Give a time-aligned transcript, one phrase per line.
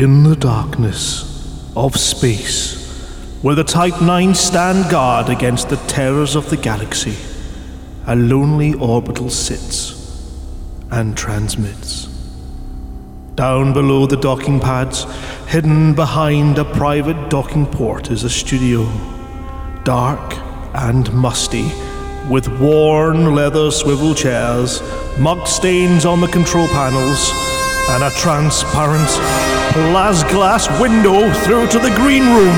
[0.00, 6.48] In the darkness of space, where the Type 9 stand guard against the terrors of
[6.48, 7.18] the galaxy,
[8.06, 9.92] a lonely orbital sits
[10.90, 12.06] and transmits.
[13.34, 15.04] Down below the docking pads,
[15.48, 18.90] hidden behind a private docking port, is a studio.
[19.84, 20.32] Dark
[20.76, 21.70] and musty,
[22.30, 24.80] with worn leather swivel chairs,
[25.18, 27.30] muck stains on the control panels,
[27.90, 29.49] and a transparent
[30.30, 32.56] glass window through to the green room.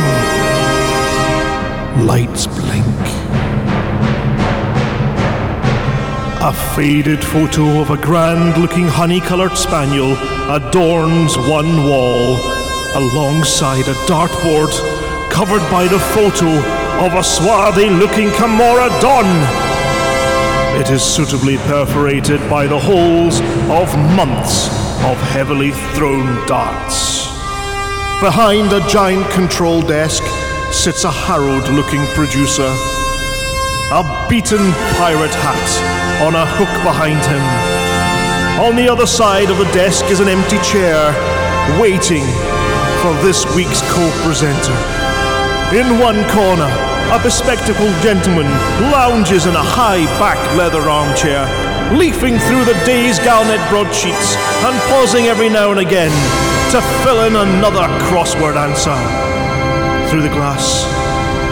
[2.06, 2.86] Lights blink.
[6.44, 10.16] A faded photo of a grand looking honey coloured spaniel
[10.50, 12.36] adorns one wall,
[12.94, 14.72] alongside a dartboard
[15.30, 16.48] covered by the photo
[17.04, 19.26] of a swarthy looking Camorra Don.
[20.80, 27.26] It is suitably perforated by the holes of months of heavily thrown darts.
[28.20, 30.22] Behind a giant control desk
[30.72, 32.70] sits a harrowed looking producer,
[33.90, 37.42] a beaten pirate hat on a hook behind him.
[38.62, 41.10] On the other side of the desk is an empty chair,
[41.80, 42.22] waiting
[43.02, 44.78] for this week's co presenter.
[45.74, 46.70] In one corner,
[47.10, 48.46] a bespectacled gentleman
[48.94, 51.44] lounges in a high back leather armchair,
[51.98, 56.10] leafing through the day's Galnet broadsheets and pausing every now and again
[56.72, 58.96] to fill in another crossword answer.
[60.08, 60.84] Through the glass,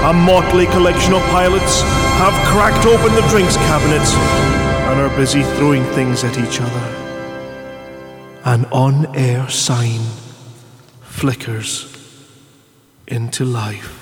[0.05, 1.83] a motley collection of pilots
[2.21, 4.15] have cracked open the drinks cabinets
[4.91, 6.87] and are busy throwing things at each other.
[8.45, 10.01] An on air sign
[11.03, 11.87] flickers
[13.07, 14.00] into life.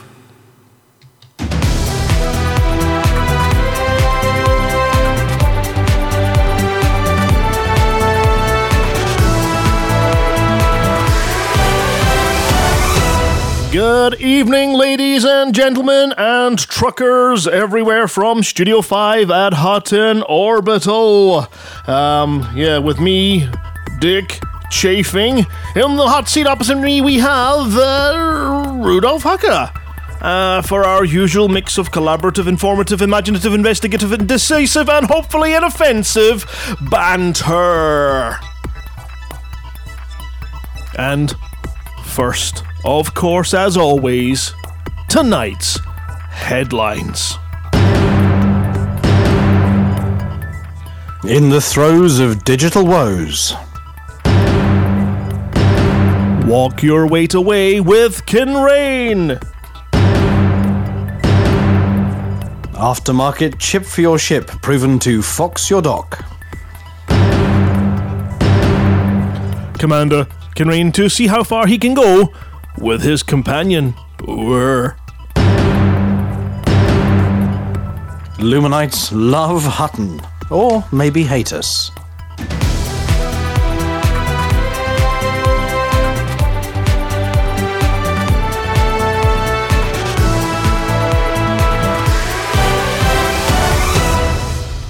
[13.72, 21.46] Good evening, ladies and gentlemen, and truckers everywhere from Studio 5 at Hutton Orbital.
[21.86, 23.46] Um, yeah, with me,
[23.98, 25.40] Dick Chafing.
[25.76, 29.70] In the hot seat opposite me, we have uh, Rudolph Hucker.
[30.22, 36.46] Uh, for our usual mix of collaborative, informative, imaginative, investigative, and decisive, and hopefully inoffensive
[36.90, 38.38] banter.
[40.96, 41.34] And
[42.02, 44.54] first, of course, as always,
[45.10, 45.78] tonight's
[46.30, 47.34] headlines.
[51.28, 53.54] In the throes of digital woes,
[56.46, 59.38] Walk your weight away with Kinrain.
[62.72, 66.24] aftermarket chip for your ship proven to fox your dock.
[69.78, 72.32] Commander Kinrain to see how far he can go
[72.80, 73.94] with his companion.
[74.26, 74.96] Whir.
[78.38, 81.90] Luminites love Hutton, or maybe hate us.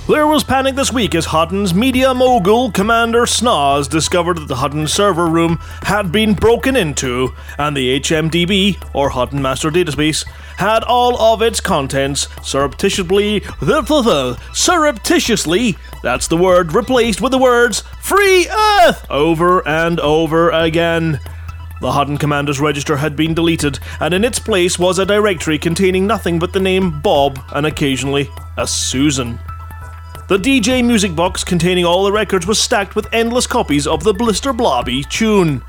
[0.08, 4.88] There was panic this week as Hutton's media mogul Commander Snoz discovered that the Hutton
[4.88, 10.26] server room had been broken into, and the HMDB, or Hutton Master Database,
[10.56, 13.42] had all of its contents surreptitiously,
[14.54, 21.20] surreptitiously, that's the word, replaced with the words Free Earth over and over again.
[21.82, 26.06] The Hutton Commander's Register had been deleted, and in its place was a directory containing
[26.06, 29.38] nothing but the name Bob and occasionally a Susan.
[30.28, 34.12] The DJ music box containing all the records was stacked with endless copies of the
[34.12, 35.62] Blister Blobby tune.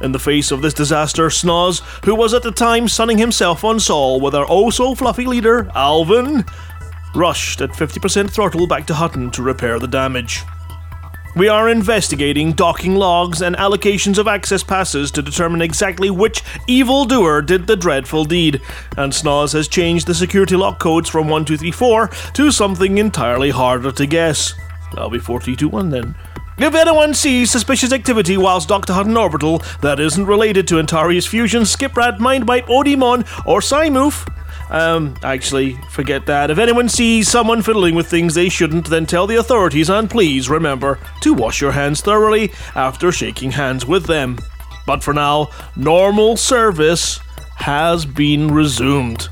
[0.00, 3.78] In the face of this disaster, Snoz, who was at the time sunning himself on
[3.78, 6.44] Sol with our oh so fluffy leader, Alvin,
[7.14, 10.42] rushed at 50% throttle back to Hutton to repair the damage.
[11.36, 17.42] We are investigating docking logs and allocations of access passes to determine exactly which evildoer
[17.42, 18.60] did the dreadful deed,
[18.96, 24.06] and Snoz has changed the security lock codes from 1234 to something entirely harder to
[24.06, 24.54] guess.
[24.92, 26.14] That'll be 4321 then.
[26.56, 28.92] If anyone sees suspicious activity whilst Dr.
[28.92, 34.24] Hutton Orbital that isn't related to Antarius Fusion, Skiprat, Mindbite, Odimon, or Simoof,
[34.70, 36.50] um, actually, forget that.
[36.50, 40.48] If anyone sees someone fiddling with things they shouldn't, then tell the authorities and please
[40.48, 44.38] remember to wash your hands thoroughly after shaking hands with them.
[44.86, 47.20] But for now, normal service
[47.56, 49.28] has been resumed.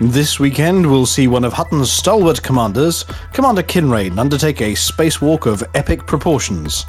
[0.00, 5.62] This weekend, we'll see one of Hutton's stalwart commanders, Commander Kinrain, undertake a spacewalk of
[5.74, 6.84] epic proportions.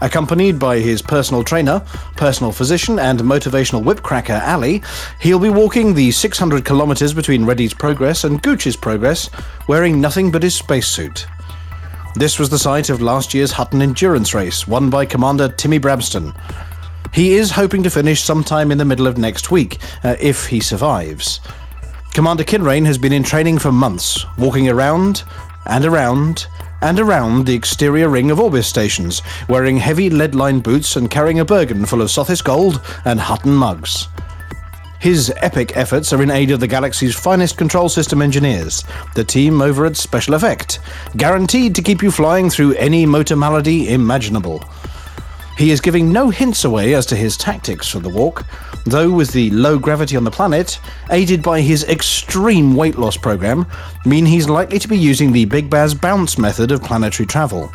[0.00, 1.80] Accompanied by his personal trainer,
[2.16, 4.82] personal physician, and motivational whipcracker Ali,
[5.20, 9.30] he'll be walking the 600 kilometers between Reddy's Progress and Gooch's Progress,
[9.68, 11.26] wearing nothing but his spacesuit.
[12.14, 16.34] This was the site of last year's Hutton endurance race, won by Commander Timmy Brabston.
[17.12, 20.60] He is hoping to finish sometime in the middle of next week, uh, if he
[20.60, 21.40] survives.
[22.12, 25.24] Commander Kinrain has been in training for months, walking around
[25.66, 26.46] and around
[26.82, 31.44] and around the exterior ring of Orbis stations, wearing heavy lead-lined boots and carrying a
[31.44, 34.08] Bergen full of Sothis gold and Hutton mugs.
[34.98, 38.82] His epic efforts are in aid of the galaxy's finest control system engineers,
[39.14, 40.78] the team over at Special Effect,
[41.16, 44.64] guaranteed to keep you flying through any motor malady imaginable.
[45.56, 48.44] He is giving no hints away as to his tactics for the walk,
[48.84, 50.78] though with the low gravity on the planet,
[51.10, 53.66] aided by his extreme weight loss program,
[54.04, 57.72] mean he's likely to be using the Big Baz bounce method of planetary travel.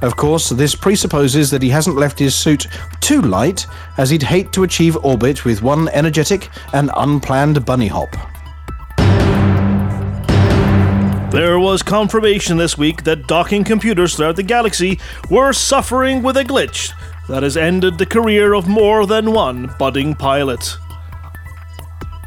[0.00, 2.68] Of course, this presupposes that he hasn't left his suit
[3.00, 3.66] too light,
[3.96, 8.14] as he'd hate to achieve orbit with one energetic and unplanned bunny hop.
[11.38, 14.98] There was confirmation this week that docking computers throughout the galaxy
[15.30, 16.92] were suffering with a glitch
[17.28, 20.76] that has ended the career of more than one budding pilot.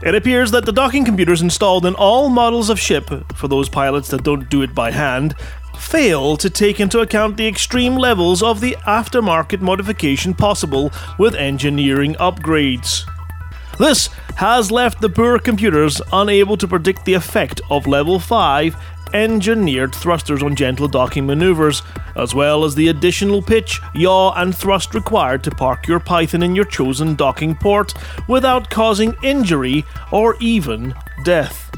[0.01, 4.07] It appears that the docking computers installed in all models of ship, for those pilots
[4.11, 5.35] that don't do it by hand,
[5.77, 12.13] fail to take into account the extreme levels of the aftermarket modification possible with engineering
[12.13, 13.03] upgrades.
[13.77, 18.77] This has left the poor computers unable to predict the effect of level 5
[19.13, 21.81] engineered thrusters on gentle docking maneuvers,
[22.15, 26.55] as well as the additional pitch, yaw, and thrust required to park your Python in
[26.55, 27.93] your chosen docking port
[28.27, 30.93] without causing injury or even
[31.23, 31.71] death.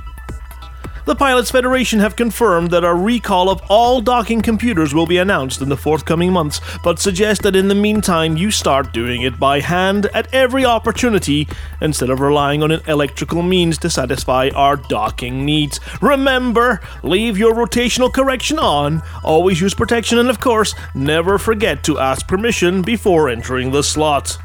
[1.05, 5.61] The Pilots Federation have confirmed that a recall of all docking computers will be announced
[5.61, 9.59] in the forthcoming months, but suggest that in the meantime you start doing it by
[9.59, 11.45] hand at every opportunity
[11.81, 15.77] instead of relying on an electrical means to satisfy our docking needs.
[16.01, 21.99] Remember, leave your rotational correction on, always use protection, and of course, never forget to
[21.99, 24.37] ask permission before entering the slot.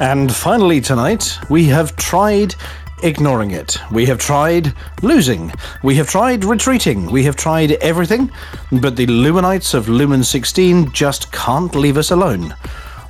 [0.00, 2.54] And finally, tonight, we have tried
[3.02, 3.78] ignoring it.
[3.90, 4.72] We have tried
[5.02, 5.52] losing.
[5.82, 7.10] We have tried retreating.
[7.10, 8.30] We have tried everything,
[8.70, 12.54] but the Luminites of Lumen 16 just can't leave us alone.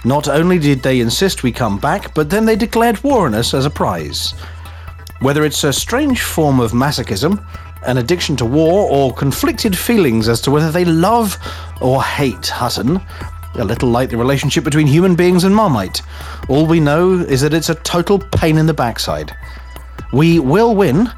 [0.05, 3.52] Not only did they insist we come back, but then they declared war on us
[3.52, 4.32] as a prize.
[5.20, 7.44] Whether it's a strange form of masochism,
[7.84, 11.37] an addiction to war, or conflicted feelings as to whether they love
[11.82, 13.00] or hate Hutton,
[13.55, 16.03] a little like the relationship between human beings and Marmite.
[16.49, 19.35] All we know is that it's a total pain in the backside.
[20.12, 21.09] We will win,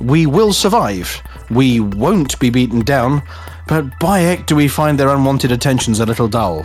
[0.00, 3.22] we will survive, we won't be beaten down,
[3.66, 6.64] but by heck do we find their unwanted attentions a little dull.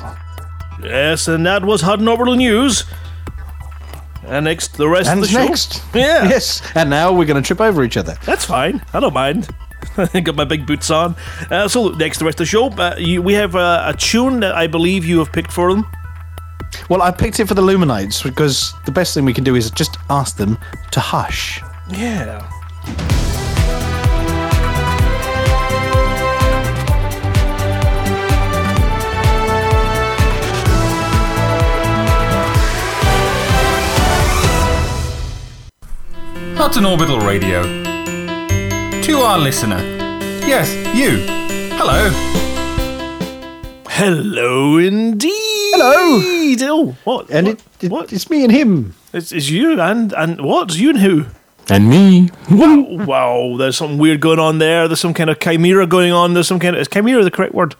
[0.83, 2.83] Yes, and that was Hutton Orbital News.
[4.23, 5.45] And next, the rest And of the show.
[5.45, 5.81] next.
[5.93, 6.27] Yeah.
[6.29, 8.15] Yes, and now we're going to trip over each other.
[8.25, 8.83] That's fine.
[8.93, 9.49] I don't mind.
[10.13, 11.15] I got my big boots on.
[11.49, 14.39] Uh, so next, the rest of the show, uh, you, we have uh, a tune
[14.41, 15.85] that I believe you have picked for them.
[16.89, 19.71] Well, I picked it for the Luminites because the best thing we can do is
[19.71, 20.57] just ask them
[20.91, 21.61] to hush.
[21.89, 22.49] Yeah.
[36.55, 37.80] That's an Orbital Radio.
[39.03, 39.79] To our listener.
[40.45, 41.25] Yes, you.
[41.77, 42.09] Hello.
[43.89, 45.31] Hello, indeed.
[45.73, 46.21] Hello.
[46.63, 47.29] Oh, what?
[47.31, 47.55] And what?
[47.79, 48.13] it, it, what?
[48.13, 48.93] it's me and him.
[49.13, 50.77] It's, it's you and and what?
[50.77, 51.25] You and who?
[51.69, 52.29] And me.
[52.49, 54.87] Wow, wow, there's something weird going on there.
[54.87, 56.33] There's some kind of chimera going on.
[56.33, 57.75] There's some kind of is chimera the correct word?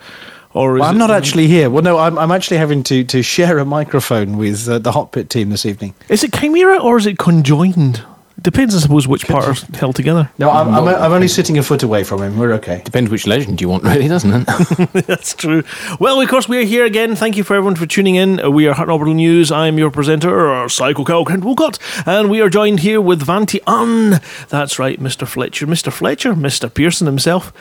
[0.54, 1.70] Or is Well, I'm it- not actually here.
[1.70, 5.12] Well, no, I'm, I'm actually having to, to share a microphone with uh, the Hot
[5.12, 5.94] Pit team this evening.
[6.10, 8.04] Is it chimera or is it conjoined?
[8.42, 10.30] Depends, I suppose, which part are held together.
[10.40, 12.40] No, I'm, I'm, I'm only sitting a foot away from him.
[12.40, 12.82] We're okay.
[12.84, 14.46] Depends which legend you want, really, doesn't it?
[15.08, 15.64] That's true.
[16.00, 17.16] Well, of course, we are here again.
[17.16, 18.40] Thank you for everyone for tuning in.
[18.40, 19.52] Uh, We are Hot Orbital News.
[19.52, 23.22] I am your presenter, uh, Psycho Cow Kent Wolcott, and we are joined here with
[23.24, 24.20] Vanti An.
[24.50, 25.28] That's right, Mr.
[25.28, 25.68] Fletcher.
[25.68, 25.92] Mr.
[25.94, 26.74] Fletcher, Mr.
[26.74, 27.54] Pearson himself.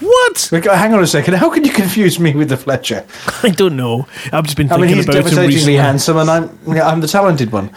[0.00, 0.48] What?
[0.52, 1.34] Wait, Hang on a second.
[1.34, 3.04] How can you confuse me with the Fletcher?
[3.42, 4.06] I don't know.
[4.32, 5.76] I've just been I thinking mean, he's about him devastatingly recently.
[5.76, 7.70] handsome, and I'm I'm the talented one.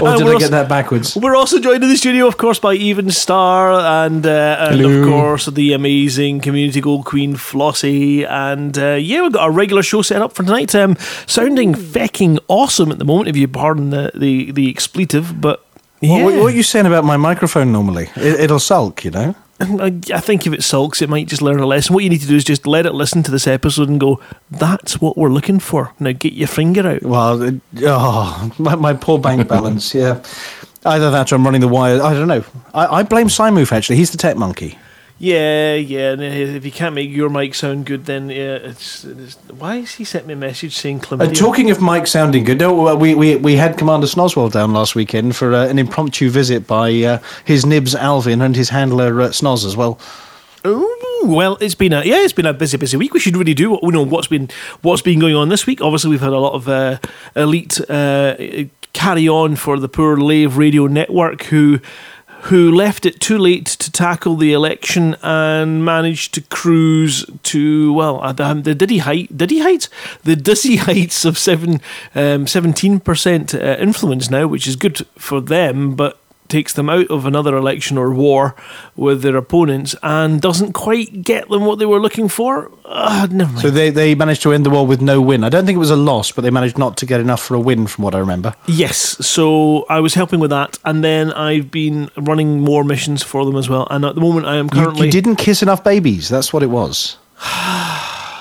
[0.00, 1.16] Or did we're I also- get that backwards?
[1.16, 3.72] We're also joined in the studio, of course, by Even Star
[4.04, 8.26] and, uh, and of course, the amazing community gold queen Flossie.
[8.28, 10.74] And uh, yeah, we've got a regular show set up for tonight.
[10.74, 15.40] Um, sounding fecking awesome at the moment, if you pardon the, the, the expletive.
[15.40, 15.64] But
[16.00, 16.24] yeah.
[16.24, 18.10] What, what, what are you saying about my microphone normally?
[18.16, 19.34] It, it'll sulk, you know.
[19.62, 21.94] I, I think if it sulks, it might just learn a lesson.
[21.94, 24.20] What you need to do is just let it listen to this episode and go,
[24.50, 27.02] "That's what we're looking for." Now get your finger out.
[27.02, 29.94] Well, it, oh, my, my poor bank balance.
[29.94, 30.22] Yeah,
[30.84, 32.02] either that or I'm running the wire.
[32.02, 32.44] I don't know.
[32.74, 33.96] I, I blame Simoof actually.
[33.96, 34.78] He's the tech monkey.
[35.18, 36.12] Yeah, yeah.
[36.12, 39.94] And if you can't make your mic sound good, then yeah, it's, it's why has
[39.94, 41.36] he sent me a message saying Uh, chlamydia?
[41.38, 44.96] talking of mic sounding good, no, uh, we, we, we had Commander Snoswell down last
[44.96, 49.28] weekend for uh, an impromptu visit by uh, his nibs Alvin and his handler uh,
[49.28, 49.98] Snoz as well.
[50.66, 53.14] Ooh, well, it's been a yeah, it's been a busy, busy week.
[53.14, 54.48] We should really do you know what's been
[54.82, 55.80] what's been going on this week.
[55.80, 56.98] Obviously, we've had a lot of uh,
[57.34, 58.36] elite uh,
[58.92, 61.80] carry on for the poor Lave Radio Network who
[62.42, 68.20] who left it too late to tackle the election and managed to cruise to well
[68.22, 69.88] uh, the, the diddy height diddy heights?
[70.24, 71.74] The dizzy heights of seven
[72.14, 76.18] um, 17% uh, influence now which is good for them but
[76.52, 78.54] takes them out of another election or war
[78.94, 83.50] with their opponents and doesn't quite get them what they were looking for uh, never
[83.52, 83.62] mind.
[83.62, 85.44] So they, they managed to end the war with no win.
[85.44, 87.54] I don't think it was a loss, but they managed not to get enough for
[87.54, 88.54] a win, from what I remember.
[88.66, 93.46] Yes, so I was helping with that, and then I've been running more missions for
[93.46, 93.86] them as well.
[93.90, 95.06] And at the moment, I am You, currently.
[95.06, 96.28] you didn't kiss enough babies.
[96.28, 97.16] That's what it was.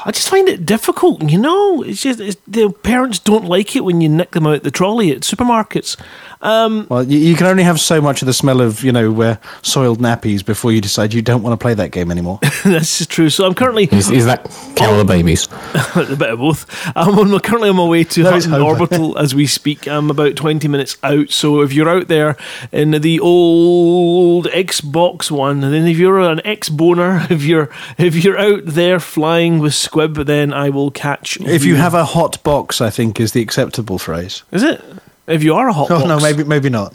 [0.03, 1.83] I just find it difficult, you know.
[1.83, 5.11] It's just it's, the parents don't like it when you nick them out the trolley
[5.11, 5.95] at supermarkets.
[6.41, 9.35] Well, you, you can only have so much of the smell of, you know, uh,
[9.61, 12.39] soiled nappies before you decide you don't want to play that game anymore.
[12.63, 13.29] That's true.
[13.29, 15.47] So I'm currently Is, is that Carol the Babies?
[15.95, 16.65] a bit of both.
[16.95, 19.87] I'm on, currently on my way to No, Hutton Orbital as we speak.
[19.87, 21.29] I'm about 20 minutes out.
[21.29, 22.35] So if you're out there
[22.71, 28.23] in the old Xbox One, and then if you're an X boner, if you're if
[28.23, 31.37] you're out there flying with Squib, then I will catch.
[31.41, 34.43] if you have a hot box, I think is the acceptable phrase.
[34.51, 34.81] is it?
[35.27, 36.93] If you are a hot Oh, box, no, maybe maybe not.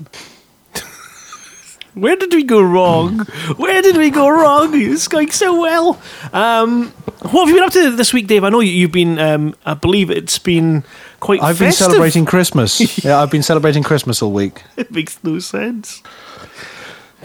[1.95, 3.21] Where did we go wrong?
[3.57, 4.71] Where did we go wrong?
[4.75, 5.99] It's going so well.
[6.33, 6.91] Um,
[7.23, 8.45] what have you been up to this week, Dave?
[8.45, 9.19] I know you- you've been.
[9.19, 10.85] Um, I believe it's been
[11.21, 11.43] quite.
[11.43, 12.81] I've been celebrating Christmas.
[13.05, 14.63] yeah, I've been celebrating Christmas all week.
[14.77, 16.03] It makes no sense.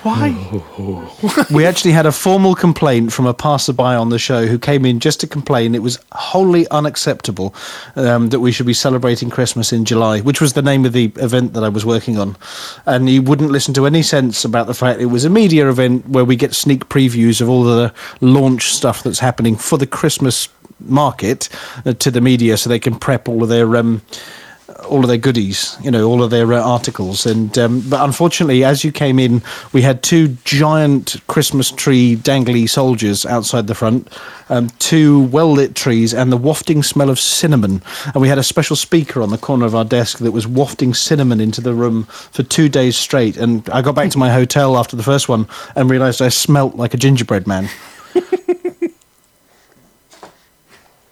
[0.03, 0.29] Why?
[1.51, 4.99] We actually had a formal complaint from a passerby on the show who came in
[4.99, 7.53] just to complain it was wholly unacceptable
[7.95, 11.11] um, that we should be celebrating Christmas in July, which was the name of the
[11.17, 12.35] event that I was working on.
[12.85, 16.07] And he wouldn't listen to any sense about the fact it was a media event
[16.07, 20.49] where we get sneak previews of all the launch stuff that's happening for the Christmas
[20.79, 21.47] market
[21.85, 23.75] uh, to the media so they can prep all of their.
[23.75, 24.01] Um,
[24.85, 27.25] all of their goodies, you know, all of their uh, articles.
[27.25, 29.41] And um, but unfortunately, as you came in,
[29.73, 34.07] we had two giant Christmas tree dangly soldiers outside the front,
[34.49, 37.81] um, two well lit trees, and the wafting smell of cinnamon.
[38.13, 40.93] And we had a special speaker on the corner of our desk that was wafting
[40.93, 43.37] cinnamon into the room for two days straight.
[43.37, 46.75] And I got back to my hotel after the first one and realised I smelt
[46.75, 47.69] like a gingerbread man.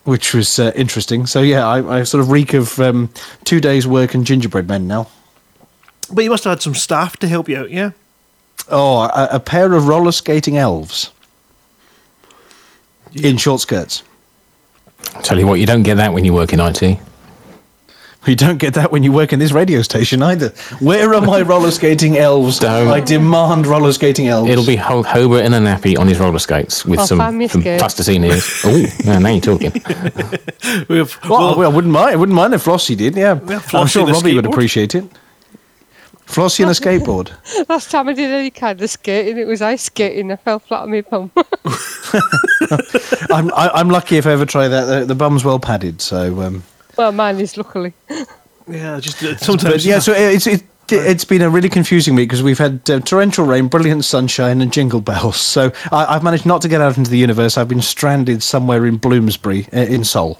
[0.09, 1.27] Which was uh, interesting.
[1.27, 3.09] So yeah, I, I sort of reek of um,
[3.43, 5.07] two days' work and gingerbread men now.
[6.11, 7.91] But you must have had some staff to help you out, yeah?
[8.69, 11.11] Oh, a, a pair of roller skating elves
[13.13, 14.01] in short skirts.
[15.21, 16.99] Tell you what, you don't get that when you work in IT.
[18.27, 20.49] You don't get that when you work in this radio station either.
[20.81, 22.59] Where are my roller skating elves?
[22.59, 22.89] Don't.
[22.89, 24.49] I demand roller skating elves.
[24.49, 27.37] It'll be Hulk Hobart in a nappy on his roller skates with I'll some, find
[27.37, 27.79] me some skirt.
[27.79, 28.45] plasticine ears.
[28.65, 29.71] Oh, yeah, now you're talking.
[30.89, 32.11] We have, Well, well, I wouldn't mind.
[32.11, 33.15] I wouldn't mind if Flossie did.
[33.15, 34.51] Yeah, Yeah, I'm Flossie sure and a Robbie would skateboard.
[34.53, 35.05] appreciate it.
[36.27, 37.31] Flossie and a skateboard.
[37.69, 40.31] Last time I did any kind of skating, it was ice skating.
[40.31, 41.31] I fell flat on my bum.
[43.31, 44.85] I'm I, I'm lucky if I ever try that.
[44.85, 46.41] The, the bum's well padded, so.
[46.41, 46.63] Um,
[46.99, 47.93] well, mine is luckily.
[48.67, 49.85] yeah, just uh, But sometimes.
[49.85, 53.45] yeah, so it's it, it's been a really confusing week because we've had uh, torrential
[53.45, 55.37] rain, brilliant sunshine, and jingle bells.
[55.37, 57.57] So I, I've managed not to get out into the universe.
[57.57, 60.37] I've been stranded somewhere in Bloomsbury, uh, in Seoul.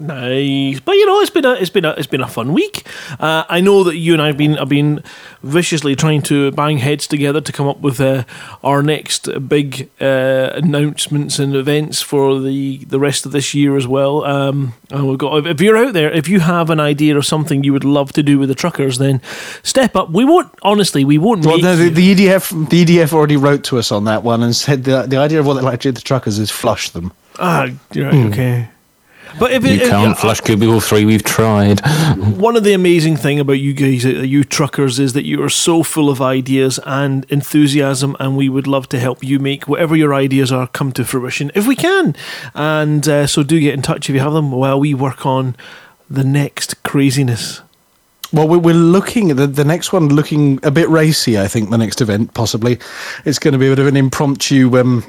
[0.00, 2.86] Nice, but you know it's been a it's been a it's been a fun week.
[3.18, 5.02] Uh, I know that you and I have been have been
[5.42, 8.22] viciously trying to bang heads together to come up with uh,
[8.62, 13.88] our next big uh, announcements and events for the the rest of this year as
[13.88, 14.24] well.
[14.24, 17.64] Um, and we've got if you're out there, if you have an idea or something
[17.64, 19.20] you would love to do with the truckers, then
[19.64, 20.10] step up.
[20.10, 21.44] We won't honestly, we won't.
[21.44, 24.44] Well, make no, the, the EDF the EDF already wrote to us on that one
[24.44, 26.52] and said the the idea of what they like to do to the truckers is
[26.52, 27.12] flush them.
[27.40, 28.68] ah, you're right, okay.
[29.38, 31.80] But if You can't if- flush Cubicle 3, we've tried.
[32.16, 35.48] one of the amazing thing about you guys, uh, you truckers, is that you are
[35.48, 39.94] so full of ideas and enthusiasm, and we would love to help you make whatever
[39.96, 42.16] your ideas are come to fruition if we can.
[42.54, 45.54] And uh, so, do get in touch if you have them while we work on
[46.10, 47.60] the next craziness.
[48.32, 51.38] Well, we- we're looking at the, the next one, looking a bit racy.
[51.38, 52.78] I think the next event possibly
[53.24, 55.04] it's going to be a bit of an impromptu um,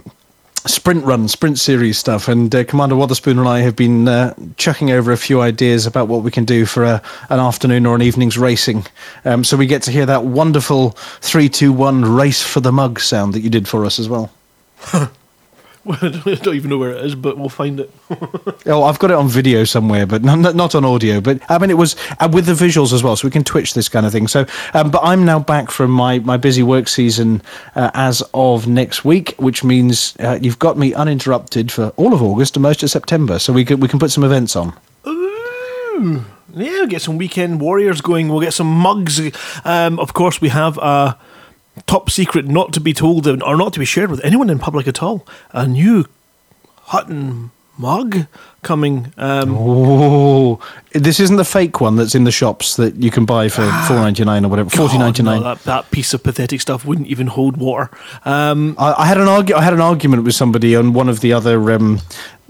[0.68, 2.28] sprint run, sprint series stuff.
[2.28, 6.08] And uh, Commander Wotherspoon and I have been uh, chucking over a few ideas about
[6.08, 8.86] what we can do for a, an afternoon or an evening's racing.
[9.26, 13.00] Um, so we get to hear that wonderful three, two, one race for the mug
[13.00, 14.32] sound that you did for us as well.
[16.02, 17.92] I don't even know where it is, but we'll find it.
[18.66, 21.22] Oh, I've got it on video somewhere, but not, not on audio.
[21.22, 23.74] But I mean, it was uh, with the visuals as well, so we can twitch
[23.74, 24.28] this kind of thing.
[24.28, 27.42] So, um, but I'm now back from my, my busy work season
[27.76, 32.22] uh, as of next week, which means uh, you've got me uninterrupted for all of
[32.22, 33.40] August and most of September.
[33.40, 34.74] So we can we can put some events on.
[35.08, 36.26] Ooh.
[36.54, 38.28] Yeah, we'll get some weekend warriors going.
[38.28, 39.20] We'll get some mugs.
[39.66, 41.18] Um, of course, we have a
[41.90, 44.88] top secret, not to be told or not to be shared with anyone in public
[44.88, 45.26] at all.
[45.52, 46.06] A new
[46.92, 48.26] Hutton mug
[48.62, 49.14] coming.
[49.18, 50.60] Um, Oh,
[50.92, 53.98] this isn't the fake one that's in the shops that you can buy for four
[53.98, 55.40] ninety nine or whatever, forty ninety nine.
[55.42, 57.90] no, that, that piece of pathetic stuff wouldn't even hold water.
[58.26, 61.20] Um, I, I had an argu- I had an argument with somebody on one of
[61.22, 62.00] the other um,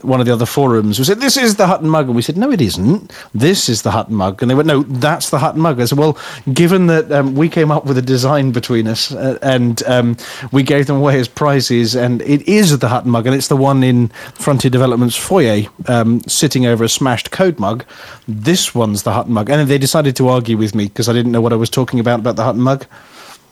[0.03, 2.37] one of the other forums who said this is the Hutton mug, and we said
[2.37, 3.11] no, it isn't.
[3.33, 5.79] This is the Hutton mug, and they went no, that's the Hutton mug.
[5.79, 6.17] I said well,
[6.53, 10.17] given that um, we came up with a design between us uh, and um,
[10.51, 13.57] we gave them away as prizes, and it is the Hutton mug, and it's the
[13.57, 17.85] one in Frontier Development's foyer, um, sitting over a smashed code mug.
[18.27, 21.31] This one's the Hutton mug, and they decided to argue with me because I didn't
[21.31, 22.85] know what I was talking about about the Hutton mug.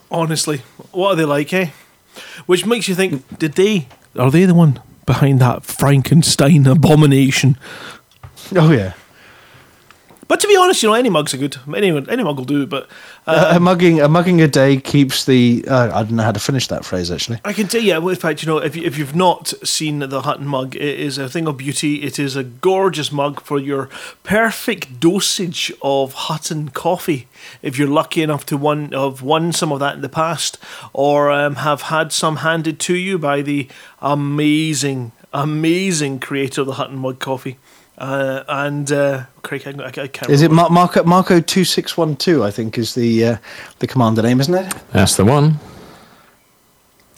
[0.09, 0.61] honestly,
[0.91, 1.69] what are they like, eh?
[2.45, 3.87] Which makes you think, did they,
[4.17, 7.57] are they the one behind that Frankenstein abomination?
[8.55, 8.93] Oh yeah.
[10.27, 11.57] But to be honest, you know, any mugs are good.
[11.73, 12.89] Any, any mug will do, but
[13.25, 16.39] uh, a mugging a mugging a day keeps the uh, I don't know how to
[16.39, 17.39] finish that phrase actually.
[17.45, 19.99] I can tell you, well, in fact, you know, if, you, if you've not seen
[19.99, 22.03] the Hutton mug, it is a thing of beauty.
[22.03, 23.89] It is a gorgeous mug for your
[24.23, 27.27] perfect dosage of Hutton coffee.
[27.61, 30.57] If you're lucky enough to one have won some of that in the past,
[30.91, 33.67] or um, have had some handed to you by the
[34.01, 37.57] amazing, amazing creator of the Hutton mug coffee.
[37.97, 40.29] Uh, and uh, Craig, I, I, I can't.
[40.29, 40.51] Is it.
[40.51, 42.43] Mar- Marco Marco two six one two?
[42.43, 43.37] I think is the uh,
[43.79, 44.71] the commander name, isn't it?
[44.91, 45.59] That's the one.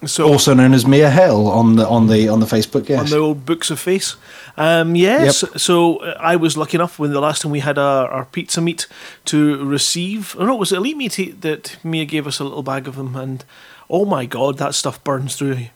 [0.06, 2.88] So Also known as Mia Hell on the on the on the Facebook.
[2.88, 3.00] Yes.
[3.02, 4.16] on the old books of face.
[4.56, 5.44] Um, yes.
[5.62, 8.62] So uh, I was lucky enough when the last time we had our, our pizza
[8.62, 8.88] meet
[9.26, 10.38] to receive.
[10.40, 12.96] Oh no, it was Elite Meet he- that Mia gave us a little bag of
[12.96, 13.44] them, and
[13.90, 15.68] oh my god, that stuff burns through.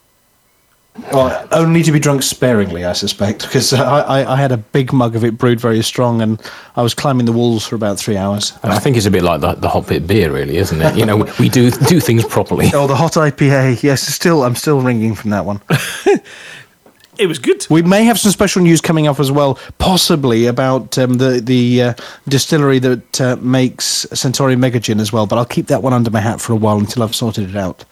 [1.11, 4.93] Well, only to be drunk sparingly, I suspect, because I, I, I had a big
[4.93, 6.39] mug of it brewed very strong, and
[6.75, 8.53] I was climbing the walls for about three hours.
[8.61, 10.95] I think it's a bit like the, the hot pit beer, really, isn't it?
[10.95, 12.69] You know, we, we do do things properly.
[12.75, 13.81] Oh, the hot IPA.
[13.81, 15.61] Yes, still I'm still ringing from that one.
[17.19, 17.67] It was good.
[17.69, 21.81] We may have some special news coming up as well, possibly about um, the the
[21.81, 21.93] uh,
[22.27, 25.27] distillery that uh, makes Centauri Mega Gin as well.
[25.27, 27.55] But I'll keep that one under my hat for a while until I've sorted it
[27.55, 27.85] out.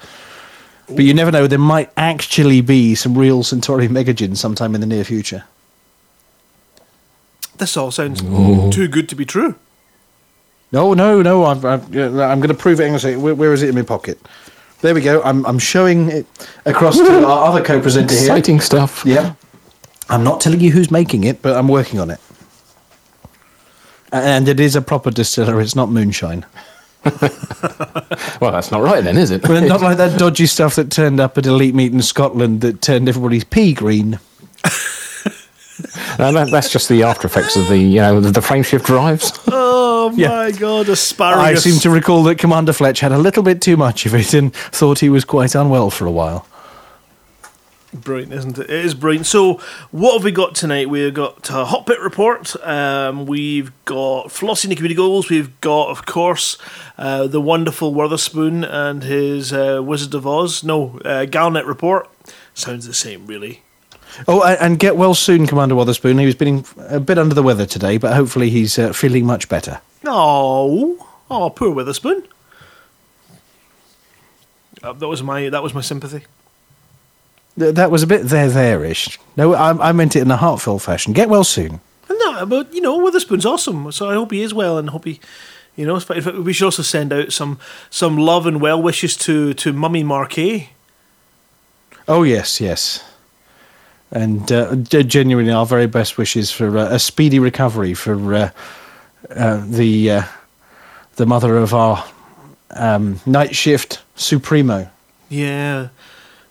[0.95, 4.81] But you never know; there might actually be some real Centauri Mega Gin sometime in
[4.81, 5.43] the near future.
[7.57, 8.71] This all sounds oh.
[8.71, 9.55] too good to be true.
[10.71, 11.45] No, no, no!
[11.45, 12.83] I've, I've, I'm going to prove it.
[12.83, 13.21] Hang on a second.
[13.21, 14.19] Where, where is it in my pocket?
[14.81, 15.21] There we go.
[15.21, 16.25] I'm I'm showing it
[16.65, 18.23] across to our other co-presenter here.
[18.23, 19.03] Exciting stuff.
[19.05, 19.35] Yeah.
[20.09, 22.19] I'm not telling you who's making it, but I'm working on it.
[24.11, 25.63] And it is a proper distillery.
[25.63, 26.45] It's not moonshine.
[27.03, 29.47] Well, that's not right then, is it?
[29.47, 32.81] Well, not like that dodgy stuff that turned up at Elite Meet in Scotland that
[32.81, 34.19] turned everybody's pea green.
[36.19, 38.85] No, that, that's just the after effects of the you know the, the frame shift
[38.85, 39.31] drives.
[39.47, 40.29] Oh Yeah.
[40.29, 41.43] my god, asparagus!
[41.65, 44.33] I seem to recall that Commander Fletch had a little bit too much of it
[44.33, 46.45] and thought he was quite unwell for a while.
[47.93, 48.69] Brilliant, isn't it?
[48.69, 49.25] It is brilliant.
[49.25, 49.59] So,
[49.91, 50.89] what have we got tonight?
[50.89, 52.55] We've got a hot pit report.
[52.65, 55.29] Um, we've got Flossie and the Community Goals.
[55.29, 56.57] We've got, of course,
[56.97, 60.63] uh, the wonderful Witherspoon and his uh, Wizard of Oz.
[60.63, 62.09] No, uh, Galnet report.
[62.53, 63.61] Sounds the same, really.
[64.25, 66.17] Oh, and get well soon, Commander Wotherspoon.
[66.17, 69.49] He was feeling a bit under the weather today, but hopefully he's uh, feeling much
[69.49, 69.81] better.
[70.05, 72.25] Oh, oh, poor Witherspoon.
[74.81, 76.25] Uh, that was my that was my sympathy.
[77.59, 79.19] Th- That was a bit there, there-ish.
[79.37, 81.13] No, I, I meant it in a heartfelt fashion.
[81.13, 81.79] Get well soon.
[82.09, 83.91] No, but you know Witherspoon's awesome.
[83.91, 85.19] So I hope he is well, and hope he,
[85.75, 85.99] you know,
[86.41, 87.57] we should also send out some
[87.89, 90.69] some love and well wishes to to Mummy Marquet.
[92.07, 93.03] Oh yes, yes,
[94.11, 98.49] and uh, genuinely our very best wishes for uh, a speedy recovery for uh,
[99.29, 100.23] uh, the uh,
[101.15, 102.03] the mother of our
[102.71, 104.89] um, night shift supremo.
[105.29, 105.89] Yeah,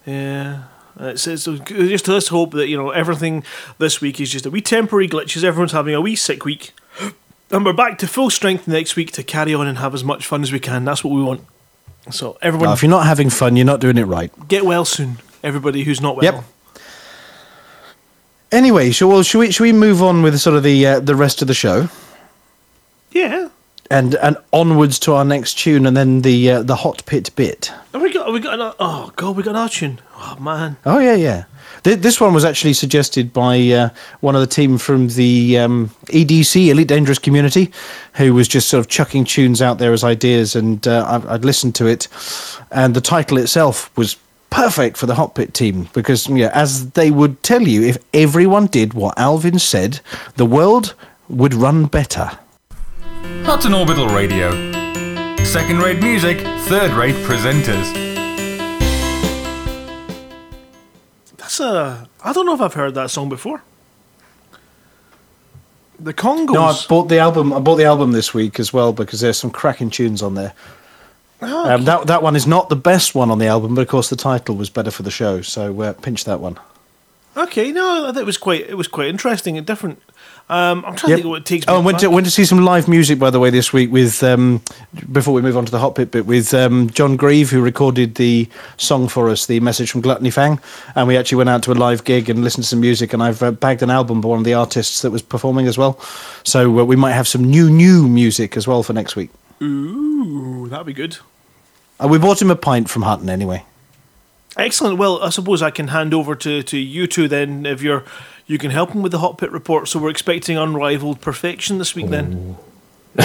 [0.06, 0.62] yeah.
[1.00, 3.44] Uh, It's, it's just let's hope that you know everything
[3.78, 5.44] this week is just a wee temporary glitches.
[5.44, 6.72] Everyone's having a wee sick week,
[7.52, 10.24] And we're back to full strength next week to carry on and have as much
[10.24, 10.84] fun as we can.
[10.84, 11.44] That's what we want.
[12.10, 14.30] So everyone, if you're not having fun, you're not doing it right.
[14.48, 15.18] get well soon.
[15.42, 16.24] Everybody who's not well.
[16.24, 16.44] Yep.
[18.52, 21.14] Anyway, shall, well, should we should we move on with sort of the uh, the
[21.14, 21.88] rest of the show
[23.10, 23.48] Yeah.
[23.90, 27.72] And and onwards to our next tune and then the uh, the hot pit bit.
[27.92, 28.26] Have we got?
[28.26, 28.55] Have we got?
[28.55, 30.00] Another, oh God, we got another tune.
[30.16, 30.76] Oh man.
[30.87, 31.44] Oh yeah, yeah.
[31.83, 33.88] Th- This one was actually suggested by uh,
[34.20, 37.72] one of the team from the um, EDC Elite Dangerous community,
[38.14, 41.44] who was just sort of chucking tunes out there as ideas, and uh, I- I'd
[41.44, 42.07] listened to it,
[42.70, 44.16] and the title itself was
[44.50, 48.66] perfect for the Hot Pit team because, yeah, as they would tell you, if everyone
[48.66, 50.00] did what Alvin said,
[50.37, 50.94] the world
[51.29, 52.33] would run better.
[53.44, 54.50] Hutton Orbital Radio.
[55.44, 57.92] Second rate music, third rate presenters.
[61.37, 62.09] That's a.
[62.22, 63.62] I don't know if I've heard that song before.
[65.98, 66.53] The Congos.
[66.55, 67.53] No, I bought the album.
[67.53, 70.55] I bought the album this week as well because there's some cracking tunes on there.
[71.42, 73.88] Oh, Um, that that one is not the best one on the album, but of
[73.88, 76.59] course the title was better for the show, so uh, pinch that one.
[77.37, 78.68] okay, no, I think it was quite.
[78.68, 80.00] It was quite interesting and different.
[80.50, 81.16] Um, I'm trying to Yep.
[81.16, 81.64] think of what it takes.
[81.68, 83.92] Oh, me went to, went to see some live music by the way this week
[83.92, 84.60] with um,
[85.12, 88.16] before we move on to the hot pit bit with um, John Grieve who recorded
[88.16, 90.58] the song for us, the message from Gluttony Fang,
[90.96, 93.22] and we actually went out to a live gig and listened to some music, and
[93.22, 96.00] I've uh, bagged an album by one of the artists that was performing as well,
[96.42, 99.30] so uh, we might have some new new music as well for next week.
[99.62, 101.18] Ooh, that'd be good.
[102.02, 103.64] Uh, we bought him a pint from Hutton anyway.
[104.56, 104.98] Excellent.
[104.98, 108.04] Well, I suppose I can hand over to, to you two then, if you're
[108.50, 109.86] you can help him with the hot pit report.
[109.88, 112.08] So we're expecting unrivaled perfection this week.
[112.08, 112.56] Then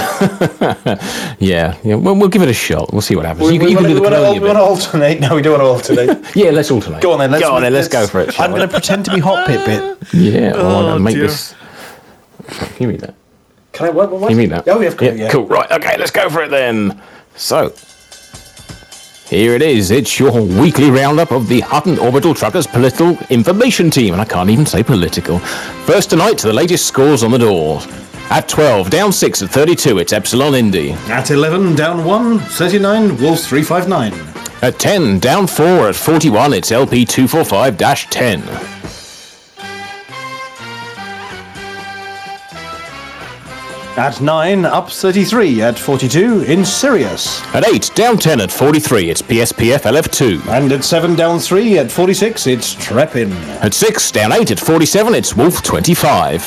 [1.40, 1.96] Yeah, yeah.
[1.96, 2.92] Well, we'll give it a shot.
[2.94, 3.52] We'll see what happens.
[3.52, 4.56] you, can- you can do the Colonia bit.
[4.56, 5.20] alternate.
[5.20, 6.36] No, we don't want to alternate.
[6.36, 7.02] Yeah, let's alternate.
[7.02, 7.32] Go on then.
[7.32, 7.74] Let's, go on then.
[7.74, 8.40] Let's, go for it.
[8.40, 9.98] I'm going to pretend to be hot pit bit.
[10.14, 11.28] Yeah, I want Oh, to oh, make dear.
[11.28, 11.56] this.
[12.48, 13.16] Can you read that?
[13.74, 13.90] Can I?
[13.90, 14.12] What?
[14.12, 14.28] what, what?
[14.30, 14.68] Can you read that?
[14.68, 15.30] Oh, yeah, of course, yeah.
[15.32, 15.48] Cool.
[15.48, 15.70] Right.
[15.72, 15.98] Okay.
[15.98, 17.02] Let's go for it then.
[17.36, 17.74] So.
[19.28, 19.90] Here it is.
[19.90, 24.14] It's your weekly roundup of the Hutton Orbital Truckers political information team.
[24.14, 25.40] And I can't even say political.
[25.88, 27.82] First tonight to the latest scores on the door.
[28.30, 30.92] At 12, down 6 at 32, it's Epsilon Indi.
[31.10, 34.14] At 11, down 1, 39, Wolves 359.
[34.62, 37.78] At 10, down 4 at 41, it's LP 245
[38.12, 38.42] 10.
[43.98, 47.42] At 9, up 33 at 42 in Sirius.
[47.56, 50.46] At 8, down 10 at 43, it's PSPF LF2.
[50.48, 53.32] And at 7, down 3 at 46, it's Trepin.
[53.64, 56.42] At 6, down 8 at 47, it's Wolf 25.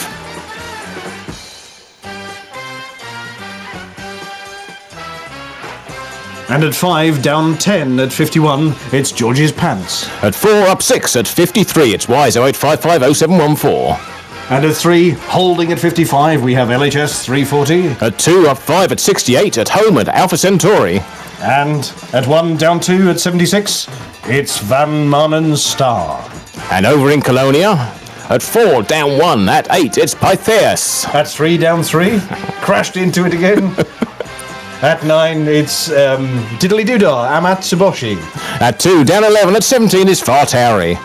[6.50, 10.06] And at 5, down 10 at 51, it's George's Pants.
[10.22, 14.17] At 4, up 6 at 53, it's Wise 08550714.
[14.50, 17.88] And at 3, holding at 55, we have LHS 340.
[18.04, 21.00] At 2, up 5 at 68, at home at Alpha Centauri.
[21.40, 23.88] And at 1, down 2 at 76,
[24.24, 26.26] it's Van Maanen's Star.
[26.72, 27.92] And over in Colonia,
[28.30, 31.04] at 4, down 1, at 8, it's Pythias.
[31.08, 32.18] At 3, down 3,
[32.62, 33.74] crashed into it again.
[34.80, 36.26] At 9, it's um,
[36.58, 38.16] Diddly Doodah, Amat Suboshi.
[38.62, 40.96] At 2, down 11, at 17, is Far Tauri.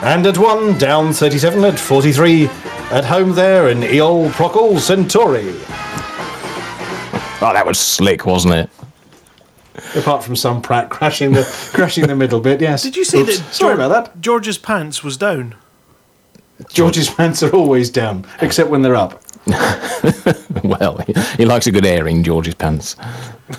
[0.00, 2.46] And at 1, down 37 at 43,
[2.90, 5.48] at home there in Eol Procul Centauri.
[7.40, 8.70] Oh, that was slick, wasn't it?
[9.96, 11.42] Apart from some Pratt crashing the
[11.74, 12.82] crashing the middle bit, yes.
[12.82, 13.38] did you see Oops.
[13.38, 13.54] that?
[13.54, 14.20] Sorry Geor- about that.
[14.20, 15.54] George's pants was down.
[16.72, 19.22] George's pants are always down, except when they're up.
[20.64, 22.96] Well, he, he likes a good airing, George's pants.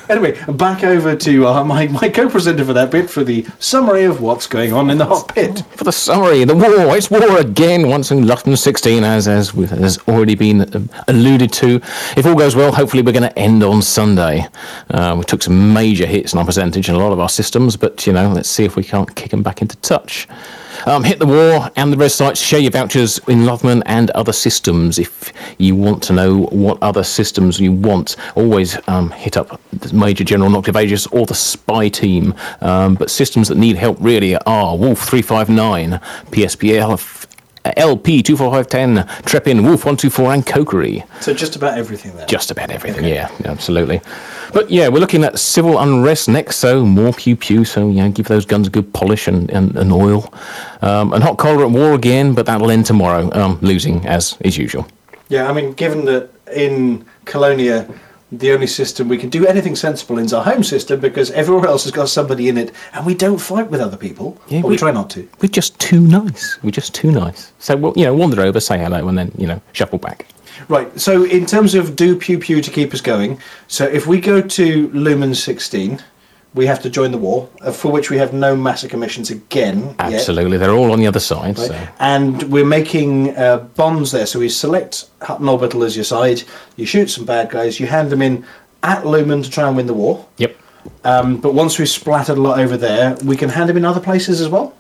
[0.10, 4.22] Anyway, back over to uh, my, my co-presenter for that bit for the summary of
[4.22, 5.64] what's going on in the hot pit.
[5.72, 9.98] For the summary, the war, it's war again once in Lufton 16, as, as has
[10.08, 11.76] already been um, alluded to.
[12.16, 14.46] If all goes well, hopefully we're going to end on Sunday.
[14.90, 17.76] Uh, we took some major hits in our percentage in a lot of our systems,
[17.76, 20.28] but, you know, let's see if we can't kick them back into touch.
[20.86, 22.40] Um, hit the war and the red sites.
[22.40, 24.98] Share your vouchers in Loveman and other systems.
[24.98, 29.62] If you want to know what other systems you want, always um, hit up
[29.94, 32.34] Major General Noctivagus or the Spy Team.
[32.62, 36.00] Um, but systems that need help really are Wolf 359,
[36.32, 36.98] PSPL,
[37.78, 41.06] LP 24510, Trepin, Wolf 124, and Kokery.
[41.22, 42.26] So just about everything there.
[42.26, 44.02] Just about everything, yeah, absolutely.
[44.54, 48.28] But yeah, we're looking at civil unrest next, so more pew pew, so yeah, give
[48.28, 50.34] those guns a good polish and, and, and oil.
[50.82, 54.58] Um, and hot collar at war again, but that'll end tomorrow, um, losing as is
[54.58, 54.88] usual.
[55.30, 57.88] Yeah, I mean, given that in Colonia,
[58.32, 61.68] the only system we can do anything sensible in is our home system because everywhere
[61.68, 64.38] else has got somebody in it, and we don't fight with other people.
[64.48, 65.28] Yeah, we, we- try not to.
[65.42, 66.58] We're just too nice.
[66.64, 67.52] We're just too nice.
[67.60, 70.28] So, we'll, you know, wander over, say hello, and then, you know, shuffle back.
[70.68, 71.00] Right.
[71.00, 74.42] So in terms of do pew pew to keep us going, so if we go
[74.42, 76.04] to Lumen 16,
[76.54, 79.84] we have to join the war, uh, for which we have no massacre missions again.
[80.00, 80.14] yet.
[80.14, 81.58] Absolutely, they're all on the other side.
[81.58, 81.68] Right?
[81.68, 84.26] So And we're making uh, bombs there.
[84.26, 86.44] So we select Hutton Orbital as your side.
[86.76, 87.80] You shoot some bad guys.
[87.80, 88.46] You hand them in
[88.82, 90.26] at Lumen to try and win the war.
[90.38, 90.56] yep,
[91.04, 94.00] Um, but once we've splattered a lot over there, we can hand them in other
[94.00, 94.74] places as well.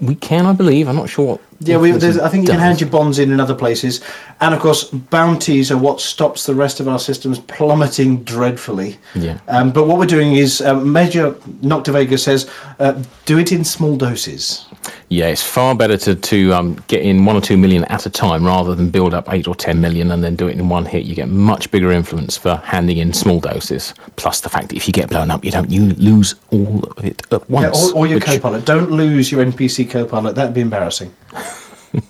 [0.00, 0.88] We can, I believe.
[0.88, 1.40] I'm not sure.
[1.60, 4.00] Yeah, we, there's, I think you can hand your bonds in in other places,
[4.40, 8.96] and of course, bounties are what stops the rest of our systems plummeting dreadfully.
[9.16, 9.40] Yeah.
[9.48, 11.32] Um, but what we're doing is, um, Major
[11.62, 14.66] Noctivagus says, uh, do it in small doses.
[15.08, 18.10] Yeah, it's far better to, to um, get in one or two million at a
[18.10, 20.84] time rather than build up eight or ten million and then do it in one
[20.84, 21.04] hit.
[21.04, 23.94] You get much bigger influence for handing in small doses.
[24.16, 27.04] Plus the fact that if you get blown up, you don't you lose all of
[27.04, 27.92] it at Yeah, once.
[27.92, 28.64] or, or your which- co-pilot.
[28.64, 30.34] Don't lose your NPC co-pilot.
[30.34, 31.14] That'd be embarrassing.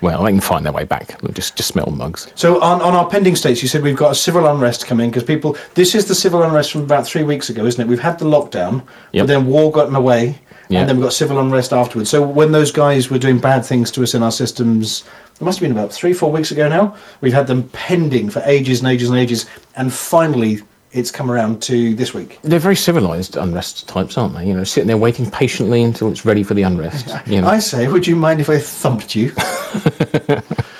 [0.00, 1.20] Well, they can find their way back.
[1.20, 2.26] They'll just just smell mugs.
[2.34, 5.22] So on, on our pending states, you said we've got a civil unrest coming because
[5.22, 5.56] people.
[5.74, 7.86] This is the civil unrest from about three weeks ago, isn't it?
[7.86, 9.22] We've had the lockdown, Yep.
[9.22, 10.40] but then war got in the way,
[10.72, 10.80] Yeah.
[10.80, 12.10] and then we got civil unrest afterwards.
[12.10, 15.04] So when those guys were doing bad things to us in our systems,
[15.34, 16.96] it must have been about three, four weeks ago now.
[17.20, 20.60] We've had them pending for ages and ages and ages, and finally
[20.92, 22.38] it's come around to this week.
[22.42, 24.46] They're very civilized unrest types, aren't they?
[24.46, 27.08] You know, sitting there waiting patiently until it's ready for the unrest.
[27.26, 29.32] You know, I say, would you mind if I thumped you?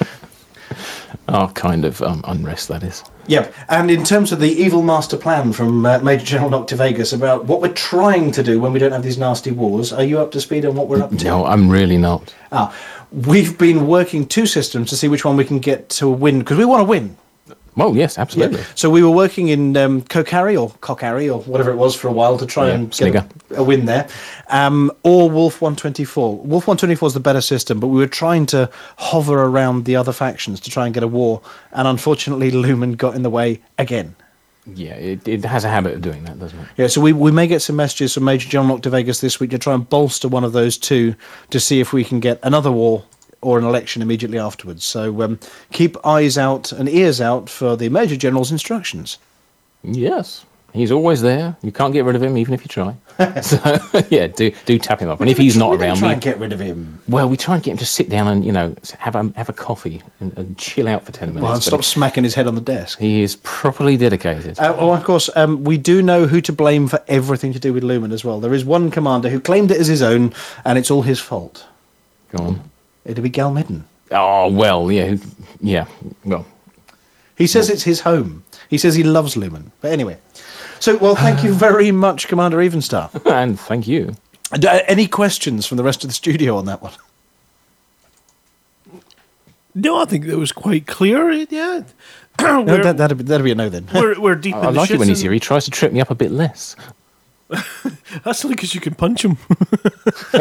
[1.28, 3.02] our kind of um, unrest that is.
[3.28, 3.54] Yep.
[3.68, 7.60] And in terms of the evil master plan from uh, Major General Noctivagus about what
[7.60, 10.40] we're trying to do when we don't have these nasty wars, are you up to
[10.40, 11.24] speed on what we're up to?
[11.24, 12.34] No, I'm really not.
[12.50, 12.76] Ah,
[13.12, 16.58] we've been working two systems to see which one we can get to win because
[16.58, 17.16] we want to win.
[17.74, 18.62] Well, yes, absolutely.
[18.74, 22.12] So we were working in um, Kokari or Cockari or whatever it was for a
[22.12, 23.14] while to try Yeah, and get
[23.50, 24.08] a, a win there,
[24.48, 26.36] um, or Wolf 124.
[26.38, 30.12] Wolf 124 is the better system, but we were trying to hover around the other
[30.12, 31.40] factions to try and get a war,
[31.72, 34.14] and unfortunately Lumen got in the way again.
[34.66, 36.68] Yeah, it, it has a habit of doing that, doesn't it?
[36.76, 39.58] Yeah, so we, we may get some messages from Major General Noctivagus this week to
[39.58, 41.16] try and bolster one of those two
[41.50, 43.04] to see if we can get another war
[43.42, 44.84] or an election immediately afterwards.
[44.84, 45.38] So um,
[45.72, 49.18] keep eyes out and ears out for the Major General's instructions.
[49.82, 51.56] Yes, he's always there.
[51.62, 52.94] You can't get rid of him, even if you try.
[53.42, 53.58] so
[54.10, 55.20] yeah, do do tap him up.
[55.20, 57.00] And if he's not around, try we, and get rid of him.
[57.08, 59.48] well, we try and get him to sit down and you know have a have
[59.48, 61.42] a coffee and, and chill out for ten minutes.
[61.42, 62.98] Well, and stop smacking his head on the desk.
[62.98, 64.58] He is properly dedicated.
[64.58, 67.72] Uh, well, of course, um, we do know who to blame for everything to do
[67.72, 68.40] with Lumen as well.
[68.40, 70.32] There is one commander who claimed it as his own,
[70.64, 71.66] and it's all his fault.
[72.30, 72.71] Go on.
[73.04, 73.84] It'll be Gal Midden.
[74.10, 75.16] Oh well, yeah,
[75.60, 75.86] yeah.
[76.24, 76.46] Well,
[77.36, 78.44] He says it's his home.
[78.68, 79.72] He says he loves Lumen.
[79.80, 80.18] But anyway.
[80.80, 83.10] So, well, thank you very much, Commander Evenstar.
[83.32, 84.14] and thank you.
[84.50, 86.92] And, uh, any questions from the rest of the studio on that one?
[89.74, 91.30] No, I think that was quite clear.
[91.32, 91.82] Yeah.
[92.40, 93.86] No, that, that'd, be, that'd be a no then.
[93.94, 95.32] we're, we're deep I in the like it when he's here.
[95.32, 96.76] He tries to trip me up a bit less.
[98.24, 99.36] That's only because you can punch him.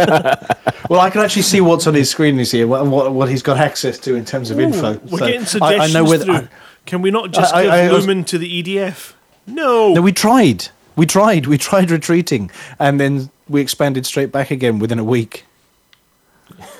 [0.89, 3.41] well, I can actually see what's on his screen this year and what, what he's
[3.43, 4.97] got access to in terms of info.
[4.99, 6.25] We're So getting suggestions I, know whether.
[6.25, 6.35] through.
[6.35, 6.49] I-
[6.85, 9.13] Can we not just I- give I- I was- Lumen to the EDF?
[9.47, 9.93] No.
[9.93, 10.67] no, we tried.
[10.95, 11.47] We tried.
[11.47, 15.45] We tried retreating, and then we expanded straight back again within a week.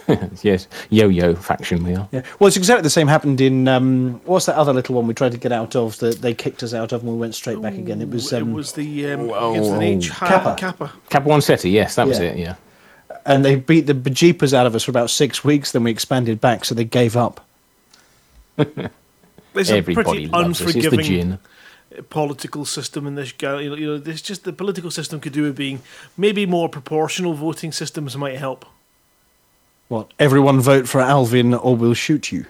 [0.43, 2.07] Yes, yo-yo faction we are.
[2.11, 2.23] Yeah.
[2.39, 5.31] Well, it's exactly the same happened in um, what's that other little one we tried
[5.33, 7.73] to get out of that they kicked us out of and we went straight back
[7.75, 8.01] again.
[8.01, 10.91] It was, um, it was the um, Oh, against an oh, H ha- Kappa.
[11.09, 11.27] Kappa.
[11.29, 12.37] One Ceti, yes, that was it.
[12.37, 12.55] Yeah.
[13.25, 15.71] and they beat the bejeepers out of us for about six weeks.
[15.71, 17.45] Then we expanded back, so they gave up.
[18.57, 20.67] There's a Everybody pretty loves us.
[20.67, 21.39] It's the unforgiving gin.
[22.09, 23.61] political system in this guy.
[23.61, 25.81] You know, you know, there's just the political system could do with being
[26.17, 28.65] maybe more proportional voting systems might help.
[29.91, 30.13] What?
[30.19, 32.45] Everyone vote for Alvin or we'll shoot you.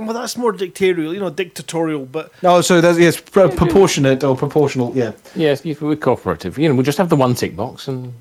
[0.00, 2.06] Well, that's more dictatorial, you know, dictatorial.
[2.06, 4.96] But Oh, so that's yes, pro- proportionate or proportional.
[4.96, 5.12] Yeah.
[5.36, 6.56] Yes, if we're cooperative.
[6.58, 8.14] You know, we'll just have the one tick box, and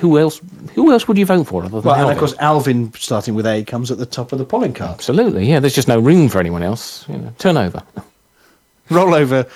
[0.00, 0.38] who else?
[0.74, 3.46] Who else would you vote for other than Well, and of course, Alvin starting with
[3.46, 4.90] A comes at the top of the polling card.
[4.90, 5.58] Absolutely, yeah.
[5.60, 7.08] There's just no room for anyone else.
[7.08, 7.82] You know, turn over.
[8.90, 9.46] Roll over,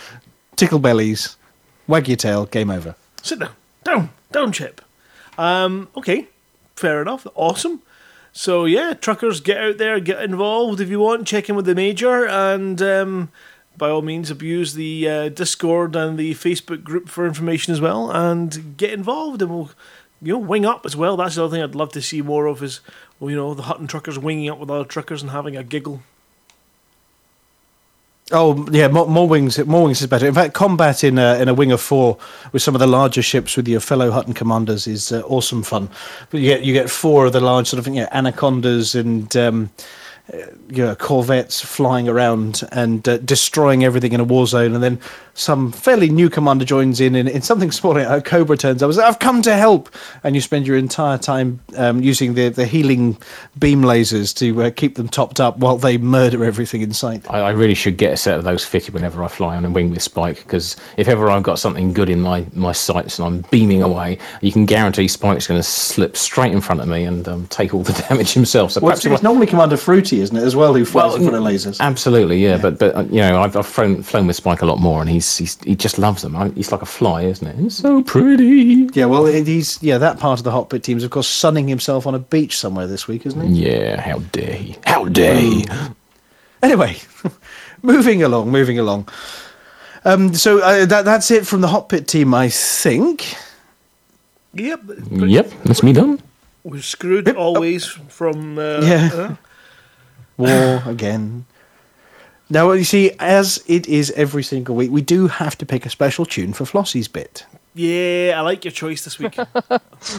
[0.57, 1.37] tickle bellies,
[1.87, 2.95] wag your tail, game over.
[3.23, 3.51] sit down,
[3.85, 4.81] down, down, chip.
[5.37, 6.29] Um, okay,
[6.77, 7.27] fair enough.
[7.35, 7.83] Awesome.
[8.33, 11.27] So yeah, truckers, get out there, get involved if you want.
[11.27, 13.31] Check in with the major, and um,
[13.77, 18.11] by all means, abuse the uh, Discord and the Facebook group for information as well,
[18.11, 19.71] and get involved, and we'll
[20.23, 21.16] you know wing up as well.
[21.18, 22.81] That's the other thing I'd love to see more of is
[23.21, 26.03] well, you know the Hutton truckers winging up with other truckers and having a giggle.
[28.31, 29.59] Oh yeah, more, more wings.
[29.67, 30.27] More wings is better.
[30.27, 32.17] In fact, combat in a, in a wing of four
[32.53, 35.89] with some of the larger ships with your fellow Hutton commanders is uh, awesome fun.
[36.31, 39.37] But you get you get four of the large sort of you know, anacondas and
[39.37, 39.71] um,
[40.69, 45.01] you know, corvettes flying around and uh, destroying everything in a war zone, and then
[45.35, 47.97] some fairly new commander joins in, in, in something small.
[47.97, 48.88] A cobra turns up.
[48.88, 49.88] and says, I've come to help,
[50.25, 53.16] and you spend your entire time um, using the, the healing
[53.59, 57.29] beam lasers to uh, keep them topped up while they murder everything in sight.
[57.31, 59.71] I, I really should get a set of those fitted whenever I fly on a
[59.71, 63.27] wing with Spike, because if ever I've got something good in my, my sights and
[63.27, 67.05] I'm beaming away, you can guarantee Spike's going to slip straight in front of me
[67.05, 68.73] and um, take all the damage himself.
[68.73, 71.37] So Well, it's, it's normally Commander Fruity, isn't it, as well, who flies in front
[71.37, 71.81] of lasers?
[71.81, 72.59] Absolutely, yeah.
[72.59, 75.09] But but uh, you know, I've, I've flown flown with Spike a lot more, and
[75.09, 76.35] he's, he's he just loves them.
[76.37, 77.57] I, he's like a fly, isn't it?
[77.57, 78.89] He's so pretty.
[78.95, 81.69] Yeah, well, he's yeah that part of the hot pit team is of course sunning
[81.69, 83.71] himself on a beach somewhere this week, isn't he?
[83.71, 84.77] Yeah, how dare he?
[84.87, 85.67] How dare he?
[86.63, 86.97] Anyway,
[87.83, 89.09] moving along, moving along.
[90.05, 93.35] Um, so uh, that that's it from the hot pit team, I think.
[94.55, 94.81] Yep.
[95.11, 96.21] Yep, that's me done.
[96.65, 98.59] We're screwed always from.
[98.59, 99.11] Uh, Yeah.
[99.13, 99.35] uh,
[100.39, 101.45] War again.
[102.53, 105.91] Now you see, as it is every single week, we do have to pick a
[105.91, 107.47] special tune for Flossie's bit.
[107.75, 109.39] Yeah, I like your choice this week.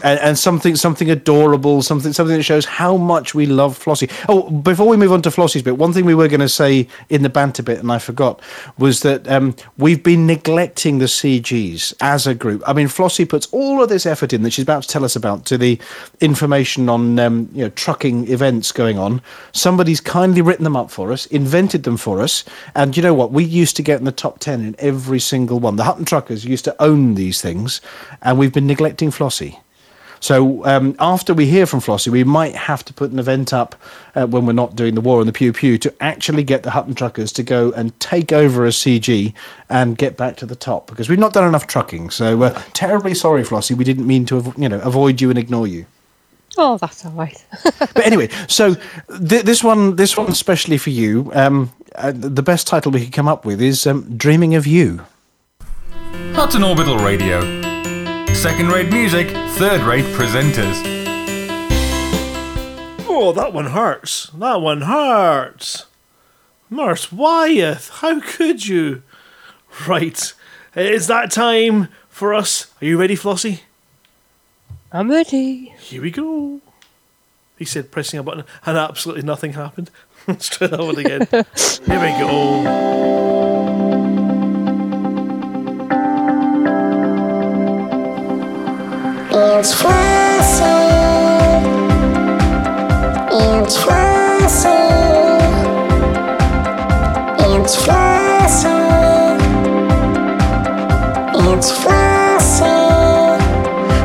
[0.02, 4.10] and, and something something adorable, something something that shows how much we love Flossie.
[4.28, 6.88] Oh, before we move on to Flossie's bit, one thing we were going to say
[7.10, 8.42] in the banter bit, and I forgot,
[8.76, 12.60] was that um, we've been neglecting the CGs as a group.
[12.66, 15.14] I mean, Flossie puts all of this effort in that she's about to tell us
[15.14, 15.80] about to the
[16.20, 19.22] information on um, you know trucking events going on.
[19.52, 23.30] Somebody's kindly written them up for us, invented them for us, and you know what?
[23.30, 25.76] We used to get in the top ten in every single one.
[25.76, 27.80] The Hutton Truckers used to own these things,
[28.22, 29.58] and we've been neglecting Flossie.
[30.24, 33.74] So um, after we hear from Flossie, we might have to put an event up
[34.14, 36.70] uh, when we're not doing the war and the pew pew to actually get the
[36.70, 39.34] Hutton truckers to go and take over a CG
[39.68, 42.08] and get back to the top because we've not done enough trucking.
[42.08, 43.76] So uh, terribly sorry, Flossie.
[43.76, 45.84] We didn't mean to avo- you know avoid you and ignore you.
[46.56, 47.44] Oh, that's all right.
[47.94, 48.76] But anyway, so
[49.28, 53.12] th- this one, this one especially for you, um, uh, the best title we could
[53.12, 55.04] come up with is um, "Dreaming of You."
[56.36, 57.40] Hutton Orbital Radio.
[58.34, 60.82] Second rate music, third rate presenters.
[63.08, 64.30] oh, that one hurts.
[64.34, 65.86] That one hurts.
[66.68, 69.02] Nurse Wyeth, how could you?
[69.86, 70.32] Right,
[70.74, 72.72] it's that time for us.
[72.82, 73.60] Are you ready, Flossie?
[74.92, 75.74] I'm ready.
[75.78, 76.60] Here we go.
[77.58, 79.90] He said, pressing a button, and absolutely nothing happened.
[80.26, 81.28] Let's try that one again.
[81.86, 83.53] Here we go.
[89.36, 90.70] It's Flossie.
[93.32, 94.70] It's Flossie.
[97.40, 99.34] It's Flossie.
[101.50, 103.40] It's Flossie.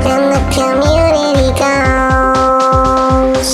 [0.10, 3.50] And the community goes.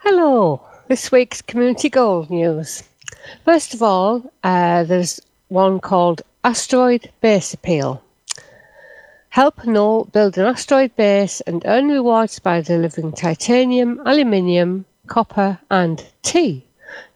[0.00, 0.60] Hello.
[0.88, 2.82] This week's community gold news.
[3.44, 8.02] First of all, uh, there's one called Asteroid Base Appeal.
[9.28, 16.06] Help Null build an asteroid base and earn rewards by delivering titanium, aluminium, copper, and
[16.22, 16.64] tea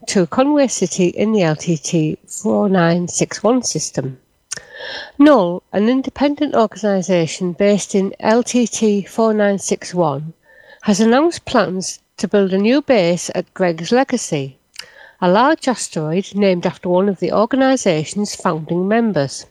[0.06, 4.20] to Conway City in the LTT 4961 system.
[5.18, 10.34] Null, an independent organisation based in LTT 4961,
[10.82, 14.58] has announced plans to build a new base at Greg's Legacy,
[15.22, 19.44] a large asteroid named after one of the organisation's founding members.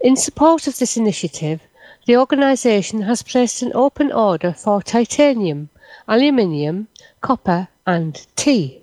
[0.00, 1.60] In support of this initiative,
[2.06, 5.70] the organisation has placed an open order for titanium,
[6.08, 6.88] aluminium,
[7.20, 8.82] copper, and tea,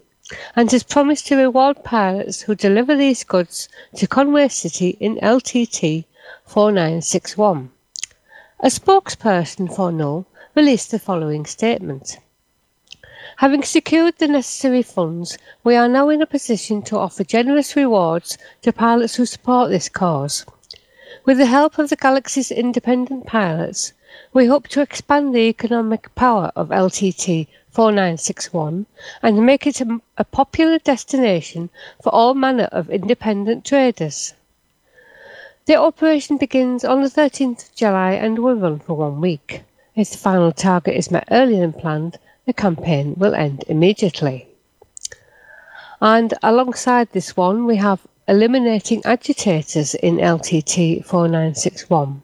[0.56, 6.06] and has promised to reward pilots who deliver these goods to Conway City in LTT
[6.46, 7.70] 4961.
[8.62, 10.26] A spokesperson for Null
[10.56, 12.18] released the following statement.
[13.42, 18.38] Having secured the necessary funds, we are now in a position to offer generous rewards
[18.62, 20.46] to pilots who support this cause.
[21.26, 23.94] With the help of the Galaxy's independent pilots,
[24.32, 28.86] we hope to expand the economic power of LTT 4961
[29.24, 31.72] and make it a, a popular destination
[32.04, 34.36] for all manner of independent traders.
[35.66, 39.64] The operation begins on the 13th of July and will run for one week.
[39.96, 42.20] If the final target is met earlier than planned,
[42.52, 44.46] the campaign will end immediately.
[46.02, 52.22] And alongside this one, we have eliminating agitators in LTT 4961.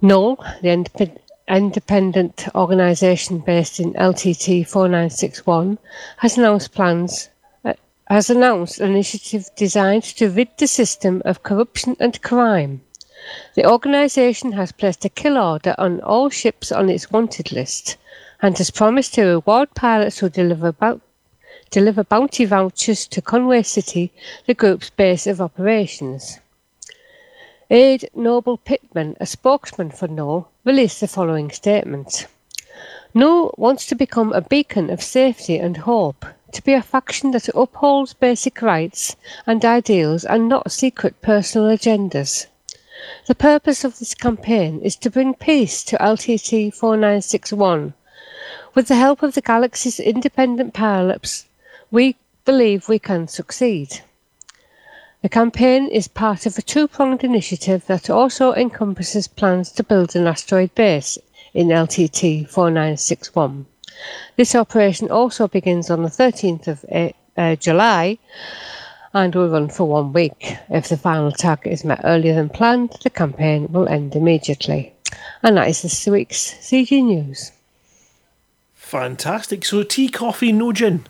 [0.00, 5.78] Null, the indep- independent organisation based in LTT 4961,
[6.16, 7.28] has announced plans.
[7.66, 7.74] uh,
[8.08, 12.80] Has announced an initiative designed to rid the system of corruption and crime
[13.56, 17.96] The organisation has placed a kill order on all ships on its wanted list
[18.46, 20.72] and has promised to reward pilots who deliver,
[21.72, 24.12] deliver bounty vouchers to Conway City,
[24.46, 26.38] the group's base of operations.
[27.70, 32.28] Aid Noble Pittman, a spokesman for No, released the following statement.
[33.12, 37.48] No wants to become a beacon of safety and hope, to be a faction that
[37.48, 42.46] upholds basic rights and ideals and not secret personal agendas.
[43.26, 47.94] The purpose of this campaign is to bring peace to LTT 4961.
[48.76, 51.46] With the help of the galaxy's independent pilots,
[51.90, 52.14] we
[52.44, 54.02] believe we can succeed.
[55.22, 60.14] The campaign is part of a two pronged initiative that also encompasses plans to build
[60.14, 61.16] an asteroid base
[61.54, 63.64] in LTT 4961.
[64.36, 68.18] This operation also begins on the 13th of uh, uh, July
[69.14, 70.54] and will run for one week.
[70.68, 74.92] If the final target is met earlier than planned, the campaign will end immediately.
[75.42, 77.52] And that is this week's CG News.
[78.86, 79.64] Fantastic.
[79.64, 81.04] So tea, coffee, no gin.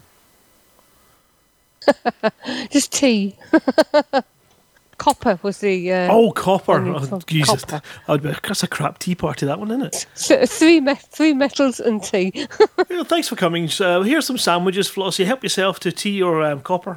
[2.70, 3.36] Just tea.
[4.98, 5.92] Copper was the.
[5.92, 6.80] Uh, Oh, copper.
[6.86, 7.66] Oh, Jesus.
[7.66, 7.86] copper.
[8.08, 10.06] I'd be, that's a crap tea party, that one, isn't it?
[10.16, 12.32] th- three, me- three metals and tea.
[12.88, 13.68] Yeah, thanks for coming.
[13.68, 15.26] So, here's some sandwiches, Flossie.
[15.26, 16.96] Help yourself to tea or um, copper.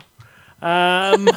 [0.61, 1.27] Um,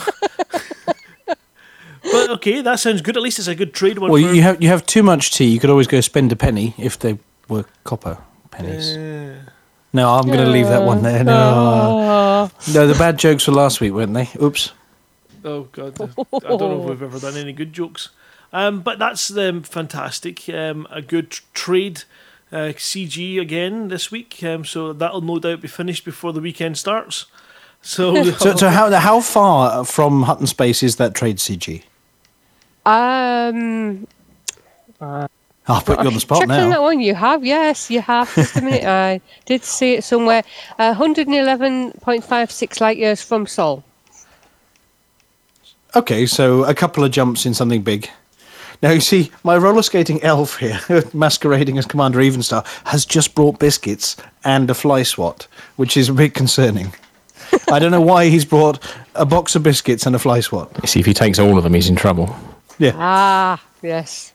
[1.27, 3.17] but okay, that sounds good.
[3.17, 4.13] At least it's a good trade one.
[4.13, 5.47] Well, for, you have you have too much tea.
[5.47, 7.19] You could always go spend a penny if they
[7.49, 8.19] were copper
[8.53, 8.97] pennies.
[9.93, 11.25] no, I'm going to leave that one there.
[11.25, 14.29] No, no, the bad jokes were last week, weren't they?
[14.41, 14.73] Oops.
[15.45, 18.11] Oh God, I don't know if we've ever done any good jokes.
[18.53, 20.49] Um, but that's um, fantastic.
[20.49, 22.03] Um, a good tr- trade
[22.53, 24.43] uh, CG again this week.
[24.45, 27.27] Um, so that'll no doubt be finished before the weekend starts.
[27.81, 31.83] So, So, so how how far from Hutton Space is that trade CG?
[32.85, 34.07] um,
[35.69, 36.69] I'll put you on the spot Checking now.
[36.71, 38.35] that one, you have, yes, you have.
[38.35, 40.43] Just a minute, I did see it somewhere.
[40.79, 43.85] Uh, 111.56 light years from Sol.
[45.95, 48.11] Okay, so a couple of jumps in something big.
[48.83, 50.81] Now you see, my roller skating elf here,
[51.13, 55.47] masquerading as Commander Evenstar, has just brought biscuits and a fly swat,
[55.77, 56.93] which is a bit concerning.
[57.71, 58.81] I don't know why he's brought
[59.15, 60.71] a box of biscuits and a fly swat.
[60.83, 62.35] You see, if he takes all of them, he's in trouble.
[62.79, 62.93] Yeah.
[62.97, 64.33] Ah, yes.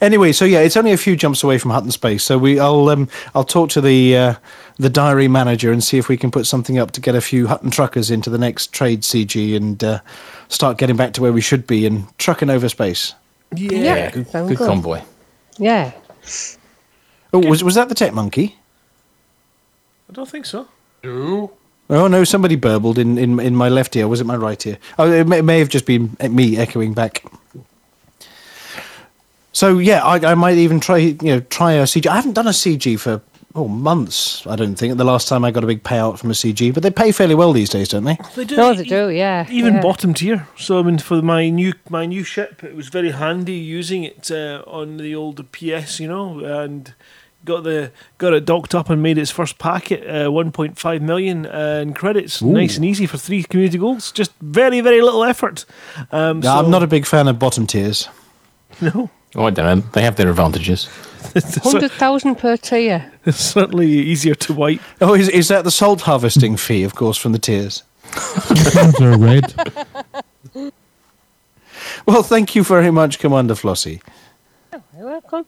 [0.00, 2.24] Anyway, so yeah, it's only a few jumps away from Hutton Space.
[2.24, 4.34] So we, I'll, um, I'll talk to the uh,
[4.78, 7.46] the diary manager and see if we can put something up to get a few
[7.46, 10.00] Hutton truckers into the next trade CG and uh,
[10.48, 13.14] start getting back to where we should be and trucking over space.
[13.54, 14.58] Yeah, good, good good.
[14.58, 15.02] convoy.
[15.58, 15.92] Yeah.
[17.32, 18.56] Oh, was was that the tech monkey?
[20.08, 20.68] I don't think so.
[21.90, 24.08] Oh no, somebody burbled in, in, in my left ear.
[24.08, 24.78] Was it my right ear?
[24.98, 27.24] Oh, it may, it may have just been me echoing back.
[29.54, 32.06] So yeah, I, I might even try you know try a CG.
[32.06, 33.22] I haven't done a CG for
[33.54, 34.44] oh months.
[34.48, 34.98] I don't think.
[34.98, 37.36] The last time I got a big payout from a CG, but they pay fairly
[37.36, 38.18] well these days, don't they?
[38.34, 38.56] They do.
[38.56, 39.46] No, they do, yeah.
[39.48, 39.80] Even yeah.
[39.80, 40.48] bottom tier.
[40.58, 44.28] So I mean, for my new my new ship, it was very handy using it
[44.28, 46.92] uh, on the old PS, you know, and
[47.44, 51.80] got the got it docked up and made its first packet, uh, 1.5 million uh,
[51.80, 52.42] in credits.
[52.42, 54.10] Nice and easy for three community goals.
[54.10, 55.64] Just very very little effort.
[56.10, 58.08] Um, No, I'm not a big fan of bottom tiers.
[58.80, 59.10] no.
[59.36, 59.84] Oh, I don't know.
[59.92, 60.86] They have their advantages.
[61.34, 63.10] 100,000 per tier.
[63.24, 64.80] it's certainly easier to wipe.
[65.00, 66.84] Oh, is is that the salt harvesting fee?
[66.84, 67.82] Of course, from the tiers.
[68.74, 69.52] Ones are red.
[72.06, 74.00] Well, thank you very much, Commander Flossie.
[74.72, 75.46] Oh, you're welcome.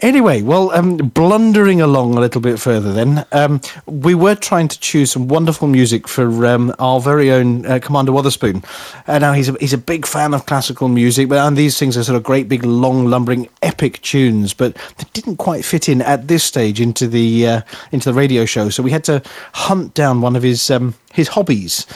[0.00, 4.78] Anyway, well, um, blundering along a little bit further, then um, we were trying to
[4.78, 8.62] choose some wonderful music for um, our very own uh, Commander Wotherspoon.
[9.06, 11.96] Uh, now he's a, he's a big fan of classical music, but and these things
[11.96, 16.02] are sort of great, big, long, lumbering, epic tunes, but they didn't quite fit in
[16.02, 18.68] at this stage into the uh, into the radio show.
[18.68, 19.22] So we had to
[19.54, 21.86] hunt down one of his um, his hobbies.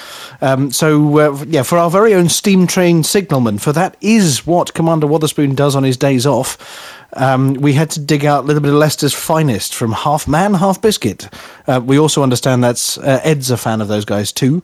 [0.41, 4.73] Um, so uh, yeah, for our very own steam train signalman, for that is what
[4.73, 6.97] Commander Wotherspoon does on his days off.
[7.15, 10.55] Um, we had to dig out a little bit of Leicester's finest from Half Man,
[10.55, 11.29] Half Biscuit.
[11.67, 14.63] Uh, we also understand that's uh, Ed's a fan of those guys too.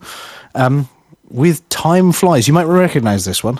[0.55, 0.87] Um,
[1.29, 3.59] with Time Flies, you might recognise this one.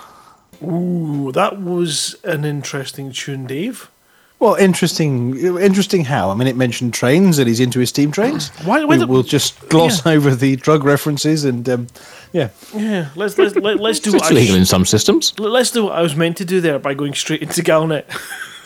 [0.64, 3.92] Ooh, that was an interesting tune, Dave.
[4.40, 5.36] Well, interesting.
[5.58, 6.30] Interesting how?
[6.30, 8.50] I mean, it mentioned trains, and he's into his steam trains.
[8.64, 11.88] Why- why we, the- will just gloss over the drug references and um,
[12.34, 12.50] yeah.
[12.74, 15.38] Yeah, let's let's let, let's do It's what I legal sh- in some systems.
[15.40, 18.06] let's do what I was meant to do there by going straight into Galnet.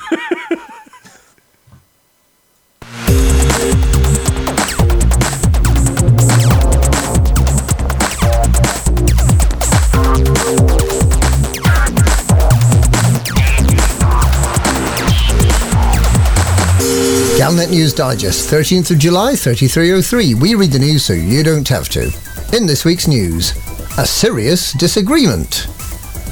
[17.37, 20.35] Galnet News Digest, 13th of July 3303.
[20.35, 22.11] We read the news so you don't have to.
[22.55, 23.51] In this week's news,
[23.97, 25.67] a serious disagreement.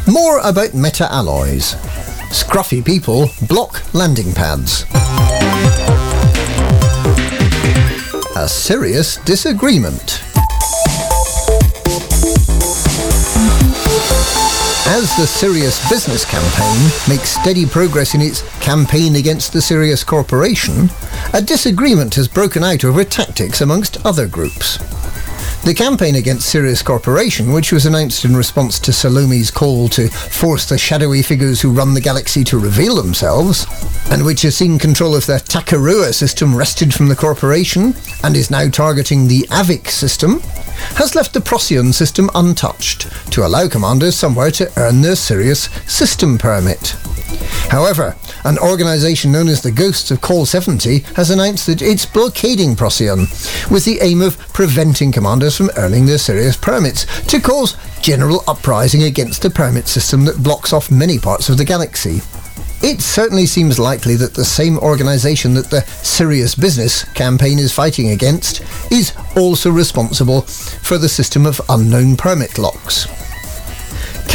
[0.07, 1.75] More about meta alloys.
[2.29, 4.85] Scruffy people block landing pads.
[8.35, 10.21] A serious disagreement.
[14.91, 20.89] As the Sirius Business Campaign makes steady progress in its campaign against the Sirius Corporation,
[21.33, 24.77] a disagreement has broken out over tactics amongst other groups.
[25.65, 30.67] The campaign against Sirius Corporation, which was announced in response to Salome's call to force
[30.67, 33.67] the shadowy figures who run the galaxy to reveal themselves,
[34.09, 37.93] and which has seen control of the Takarua system wrested from the corporation
[38.23, 40.39] and is now targeting the Avic system,
[40.95, 46.37] has left the Procyon system untouched to allow commanders somewhere to earn their Sirius system
[46.37, 46.95] permit.
[47.69, 52.75] However, an organisation known as the Ghosts of Call 70 has announced that it's blockading
[52.75, 53.27] Procyon
[53.69, 59.03] with the aim of preventing commanders from earning their Sirius permits to cause general uprising
[59.03, 62.21] against a permit system that blocks off many parts of the galaxy.
[62.81, 68.11] It certainly seems likely that the same organisation that the Sirius Business campaign is fighting
[68.11, 73.07] against is also responsible for the system of unknown permit locks.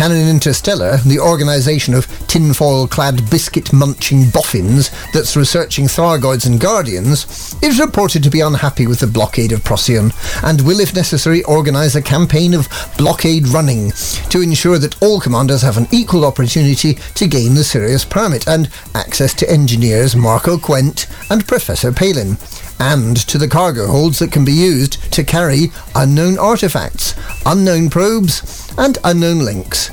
[0.05, 8.23] Canonn Interstellar, the organisation of tinfoil-clad biscuit-munching boffins that's researching Thargoids and Guardians, is reported
[8.23, 12.53] to be unhappy with the blockade of Procyon and will, if necessary, organise a campaign
[12.53, 13.93] of blockade running
[14.29, 18.69] to ensure that all commanders have an equal opportunity to gain the Sirius permit and
[18.95, 22.37] access to engineers Marco Qwent and Professor Palin
[22.79, 27.15] and to the cargo holds that can be used to carry unknown artifacts,
[27.47, 29.91] unknown probes, and unknown links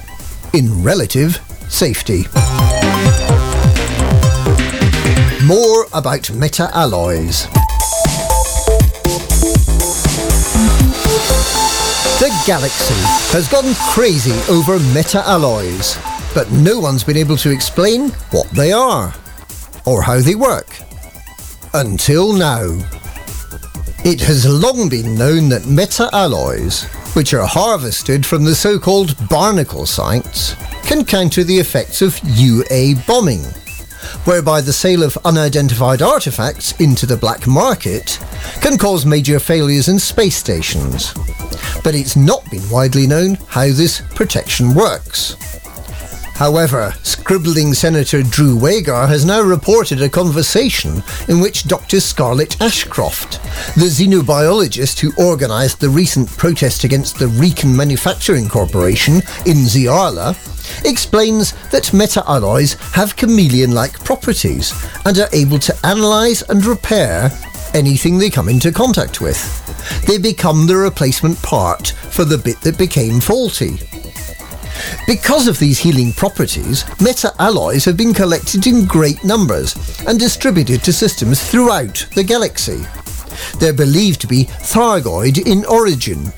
[0.54, 2.24] in relative safety.
[5.46, 7.48] More about meta alloys.
[12.20, 12.94] The galaxy
[13.34, 15.98] has gone crazy over meta alloys,
[16.36, 19.14] but no one's been able to explain what they are
[19.86, 20.91] or how they work.
[21.74, 22.66] Until now.
[24.04, 29.86] It has long been known that meta alloys, which are harvested from the so-called barnacle
[29.86, 33.44] sites, can counter the effects of UA bombing,
[34.26, 38.20] whereby the sale of unidentified artifacts into the black market
[38.60, 41.14] can cause major failures in space stations.
[41.86, 45.38] But it's not been widely known how this protection works.
[46.42, 52.00] However, scribbling Senator Drew Wagar has now reported a conversation in which Dr.
[52.00, 53.34] Scarlett Ashcroft,
[53.76, 60.36] the xenobiologist who organised the recent protest against the Recon Manufacturing Corporation in Ziarla,
[60.84, 64.74] explains that meta-alloys have chameleon-like properties
[65.06, 67.30] and are able to analyse and repair
[67.76, 69.38] anything they come into contact with.
[70.08, 73.78] They become the replacement part for the bit that became faulty.
[75.08, 79.76] Because of these healing properties, meta-alloys have been collected in great numbers
[80.08, 82.86] and distributed to systems throughout the galaxy.
[83.60, 86.32] They're believed to be Thargoid in origin,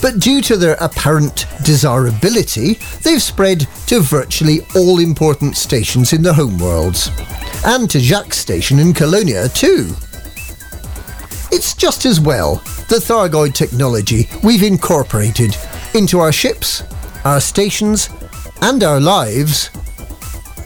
[0.00, 6.32] but due to their apparent desirability, they've spread to virtually all important stations in the
[6.32, 7.10] homeworlds,
[7.66, 9.94] and to Jacques Station in Colonia too.
[11.50, 12.56] It's just as well
[12.88, 15.56] the Thargoid technology we've incorporated
[15.94, 16.82] into our ships,
[17.24, 18.10] our stations,
[18.60, 19.70] and our lives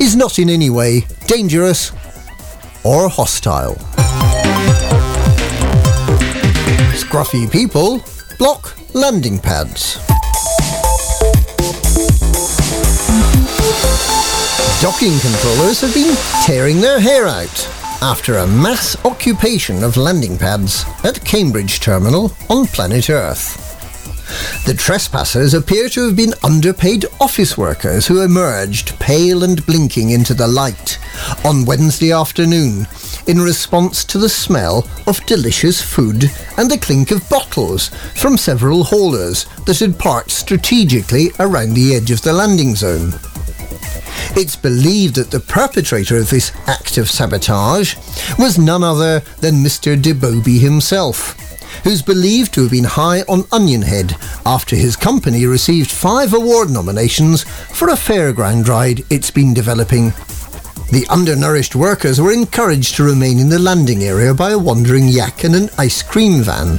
[0.00, 1.92] is not in any way dangerous
[2.84, 3.74] or hostile.
[6.94, 8.02] Scruffy people
[8.38, 9.98] block landing pads.
[14.80, 17.68] Docking controllers have been tearing their hair out
[18.00, 23.67] after a mass occupation of landing pads at Cambridge Terminal on planet Earth.
[24.66, 30.34] The trespassers appear to have been underpaid office workers who emerged pale and blinking into
[30.34, 30.98] the light
[31.44, 32.86] on Wednesday afternoon
[33.26, 36.24] in response to the smell of delicious food
[36.56, 42.10] and the clink of bottles from several haulers that had parked strategically around the edge
[42.10, 43.12] of the landing zone.
[44.36, 47.96] It's believed that the perpetrator of this act of sabotage
[48.38, 50.00] was none other than Mr.
[50.00, 51.47] DeBoby himself,
[51.84, 56.70] who's believed to have been high on Onion Head after his company received five award
[56.70, 60.12] nominations for a fairground ride it's been developing.
[60.90, 65.44] The undernourished workers were encouraged to remain in the landing area by a wandering yak
[65.44, 66.78] and an ice cream van,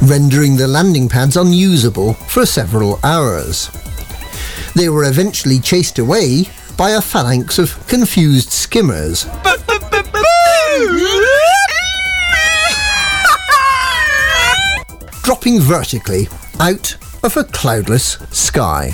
[0.00, 3.68] rendering the landing pads unusable for several hours.
[4.76, 6.44] They were eventually chased away
[6.76, 9.26] by a phalanx of confused skimmers.
[15.28, 16.26] Dropping vertically
[16.58, 18.90] out of a cloudless sky.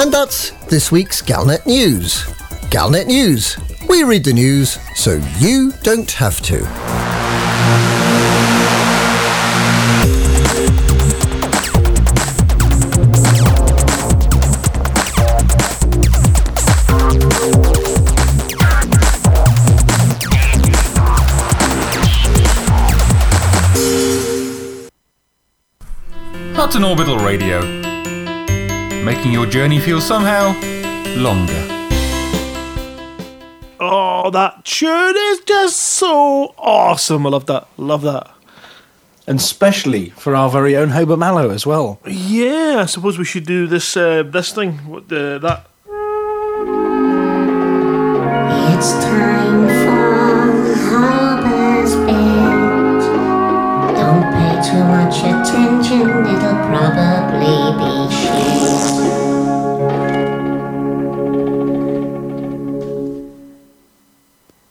[0.00, 2.22] And that's this week's Galnet News.
[2.70, 3.58] Galnet News.
[3.88, 7.15] We read the news so you don't have to.
[26.76, 27.62] Hutton Orbital Radio.
[29.02, 30.52] Making your journey feel somehow
[31.16, 31.66] longer.
[33.80, 37.26] Oh, that tune is just so awesome.
[37.26, 37.66] I love that.
[37.78, 38.30] Love that.
[39.26, 41.98] And specially for our very own Hober Mallow as well.
[42.06, 44.72] Yeah, I suppose we should do this uh, this thing.
[44.86, 45.68] What the that
[48.76, 53.00] It's time for Hober's bed.
[53.96, 56.15] Don't pay too much attention, it'll
[56.66, 58.66] probably be shit.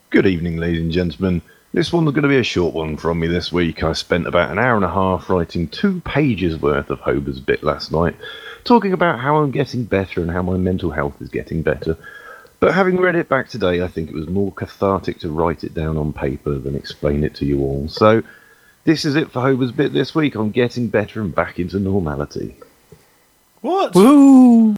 [0.09, 1.41] Good evening, ladies and gentlemen.
[1.73, 3.83] This one's going to be a short one from me this week.
[3.83, 7.63] I spent about an hour and a half writing two pages worth of Hober's bit
[7.63, 8.15] last night,
[8.63, 11.97] talking about how I'm getting better and how my mental health is getting better.
[12.61, 15.73] But having read it back today, I think it was more cathartic to write it
[15.73, 17.89] down on paper than explain it to you all.
[17.89, 18.23] So,
[18.85, 20.35] this is it for Hober's bit this week.
[20.35, 22.55] I'm getting better and back into normality.
[23.61, 23.93] what?
[23.93, 24.75] Woo!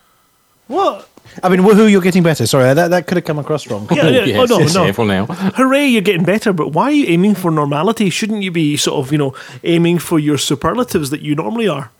[0.67, 1.07] What?
[1.43, 2.47] I mean, woohoo, you're getting better.
[2.47, 3.87] Sorry, that, that could have come across wrong.
[3.91, 4.23] Yeah, yeah.
[4.23, 4.83] yes, oh no, yes, no.
[4.85, 5.25] careful now.
[5.27, 8.09] Hooray, you're getting better, but why are you aiming for normality?
[8.09, 11.91] Shouldn't you be sort of, you know, aiming for your superlatives that you normally are?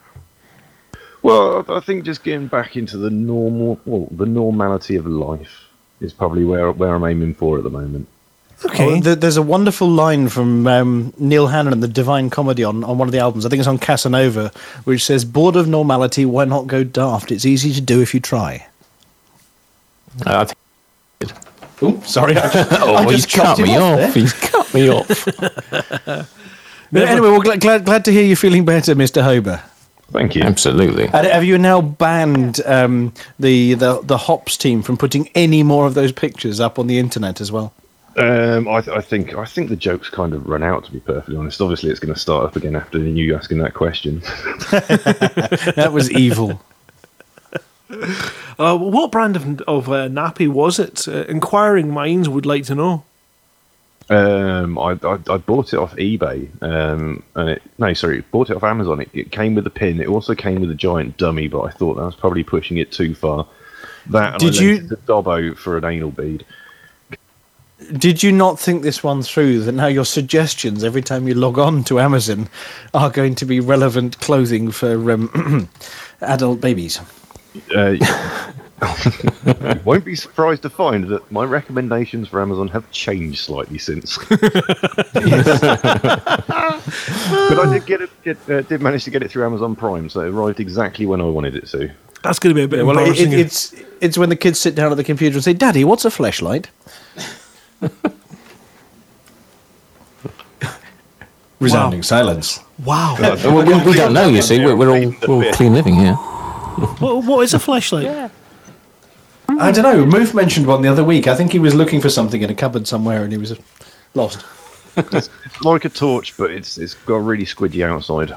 [1.22, 5.66] Well, I I think just getting back into the normal, well, the normality of life
[6.00, 8.08] is probably where where I'm aiming for at the moment.
[8.64, 12.98] Oh, there's a wonderful line from um, Neil Hannon and the Divine Comedy on, on
[12.98, 13.46] one of the albums.
[13.46, 14.52] I think it's on Casanova,
[14.84, 17.32] which says, "Bored of normality, why not go daft?
[17.32, 18.66] It's easy to do if you try."
[20.26, 20.58] Uh, I think-
[21.80, 22.36] Oh, sorry.
[22.38, 22.50] I,
[22.82, 24.14] oh, I he's just chopped cut him me off off.
[24.16, 25.26] He's cut me off.
[26.92, 29.22] But anyway, well, glad, glad, glad to hear you're feeling better, Mr.
[29.22, 29.62] Hober.
[30.12, 30.42] Thank you.
[30.42, 31.04] Absolutely.
[31.06, 35.86] And have you now banned um, the, the the Hops team from putting any more
[35.86, 37.74] of those pictures up on the internet as well?
[38.18, 40.86] Um, I, th- I think I think the joke's kind of run out.
[40.86, 43.74] To be perfectly honest, obviously it's going to start up again after you asking that
[43.76, 44.22] question.
[45.76, 46.60] That was evil.
[48.60, 51.08] Uh, what brand of, of uh, nappy was it?
[51.08, 53.04] Uh, inquiring minds would like to know.
[54.10, 58.56] Um, I, I I bought it off eBay, um, and it no, sorry, bought it
[58.56, 59.02] off Amazon.
[59.02, 60.00] It, it came with a pin.
[60.02, 62.92] It also came with a giant dummy, but I thought that was probably pushing it
[62.92, 63.48] too far.
[64.08, 66.46] That and Did I you- the it Dobbo for an anal bead?
[67.94, 69.62] Did you not think this one through?
[69.62, 72.50] That now your suggestions every time you log on to Amazon
[72.94, 75.70] are going to be relevant clothing for um,
[76.22, 77.00] adult babies.
[77.76, 77.92] Uh,
[78.82, 84.18] you won't be surprised to find that my recommendations for Amazon have changed slightly since.
[84.30, 84.40] but
[87.60, 88.10] I did get it.
[88.24, 91.22] Get, uh, did manage to get it through Amazon Prime, so it arrived exactly when
[91.22, 91.92] I wanted it to.
[92.24, 93.34] That's going to be a bit Well, it, embarrassing.
[93.34, 96.06] it, it's it's when the kids sit down at the computer and say, "Daddy, what's
[96.06, 96.70] a flashlight?"
[101.60, 102.60] Resounding silence.
[102.86, 103.16] wow.
[103.20, 104.64] Well, we, we don't know, you see.
[104.64, 106.14] We're, we're all, we're all clean living here.
[107.00, 108.32] what, what is a flashlight?
[109.50, 110.06] I don't know.
[110.06, 111.28] Moof mentioned one the other week.
[111.28, 113.56] I think he was looking for something in a cupboard somewhere and he was uh,
[114.14, 114.46] lost.
[114.98, 115.30] It's
[115.64, 118.36] like a torch, but it's it's got a really squidgy outside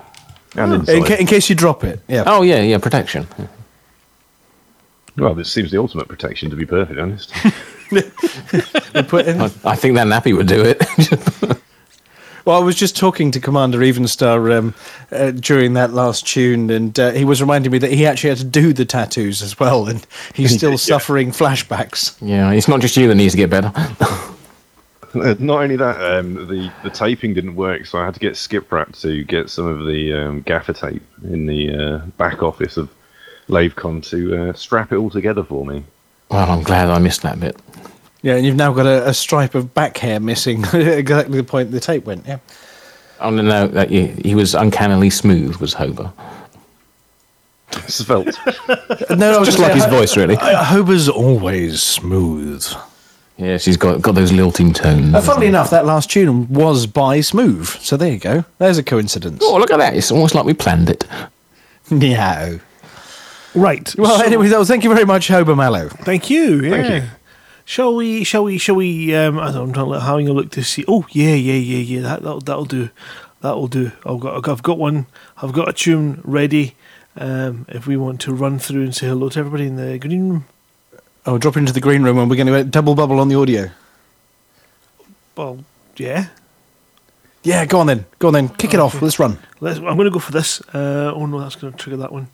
[0.56, 0.74] and oh.
[0.74, 1.06] In, inside.
[1.06, 2.00] ca- in case you drop it.
[2.08, 2.24] Yeah.
[2.26, 3.26] Oh, yeah, yeah, protection.
[5.16, 7.32] Well, this seems the ultimate protection, to be perfectly honest.
[9.08, 10.82] Put in- I, I think that nappy would do it.
[12.46, 14.74] Well, I was just talking to Commander Evenstar um,
[15.12, 18.38] uh, during that last tune, and uh, he was reminding me that he actually had
[18.38, 20.76] to do the tattoos as well, and he's still Yeah.
[20.76, 22.16] suffering flashbacks.
[22.22, 23.70] yeah, it's not just you that needs to get better.
[25.12, 28.36] Uh, Not only that, um, the the taping didn't work, so I had to get
[28.36, 32.76] Skip Rat to get some of the um, gaffer tape in the uh, back office
[32.76, 32.88] of
[33.48, 35.82] Lavecon to uh, strap it all together for me.
[36.30, 37.56] Well, I'm glad I missed that bit.
[38.22, 41.70] Yeah, and you've now got a, a stripe of back hair missing, exactly the point
[41.70, 42.26] the tape went.
[42.26, 42.38] Yeah.
[43.20, 46.12] Oh, no, no, that, he, he was uncannily smooth, was Hober.
[47.88, 48.36] Svelte.
[49.16, 50.36] No, I was Just like his voice, really.
[50.36, 52.66] Hober's always smooth.
[53.36, 55.14] Yeah, she's got, got those lilting tones.
[55.14, 58.44] Uh, funnily enough, that last tune was by Smooth, so there you go.
[58.58, 59.40] There's a coincidence.
[59.42, 59.96] Oh, look at that.
[59.96, 61.04] It's almost like we planned it.
[61.90, 62.58] Yeah.
[63.52, 63.92] Right.
[63.98, 65.88] Well, so- anyway, though, thank you very much, Hober Mallow.
[65.88, 66.60] Thank you.
[66.60, 66.70] Yeah.
[66.70, 67.10] Thank you.
[67.70, 68.24] Shall we?
[68.24, 68.58] Shall we?
[68.58, 69.14] Shall we?
[69.14, 69.92] Um, I don't know.
[69.92, 70.84] Having a look to see.
[70.88, 72.00] Oh yeah, yeah, yeah, yeah.
[72.00, 72.90] That that'll, that'll do.
[73.42, 73.92] That'll do.
[74.04, 74.48] I've got.
[74.48, 75.06] I've got one.
[75.40, 76.74] I've got a tune ready.
[77.16, 80.30] Um, if we want to run through and say hello to everybody in the green
[80.30, 80.46] room.
[81.24, 83.70] Oh, drop into the green room and we're going to double bubble on the audio.
[85.36, 85.64] Well,
[85.96, 86.26] yeah.
[87.44, 88.04] Yeah, go on then.
[88.18, 88.48] Go on then.
[88.48, 89.00] Kick it off.
[89.00, 89.38] Let's run.
[89.60, 90.60] Let's, I'm going to go for this.
[90.74, 92.30] Uh, oh no, that's going to trigger that one.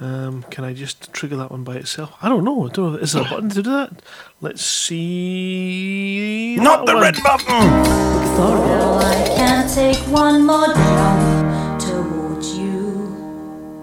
[0.00, 2.16] Um, can I just trigger that one by itself?
[2.20, 2.66] I don't know.
[2.66, 2.98] I don't know.
[2.98, 4.02] Is there a button to do that?
[4.40, 6.56] Let's see.
[6.56, 7.02] Not the one.
[7.02, 7.46] red button.
[8.36, 13.16] Oh, I can't take one more jump towards you.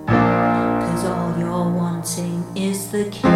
[0.08, 3.32] Cause all you're wanting is the kill.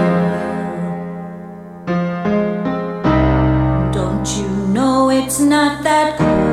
[3.94, 6.45] Don't you know it's not that cool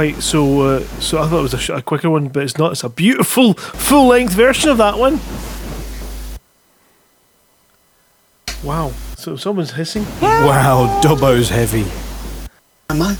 [0.00, 0.60] quite so.
[0.62, 2.72] Uh, so I thought it was a, sh- a quicker one, but it's not.
[2.72, 5.20] It's a beautiful full length version of that one.
[8.64, 8.92] Wow.
[9.16, 10.06] So someone's hissing.
[10.22, 11.84] Wow, Dobbo's heavy.
[12.88, 13.16] Am I?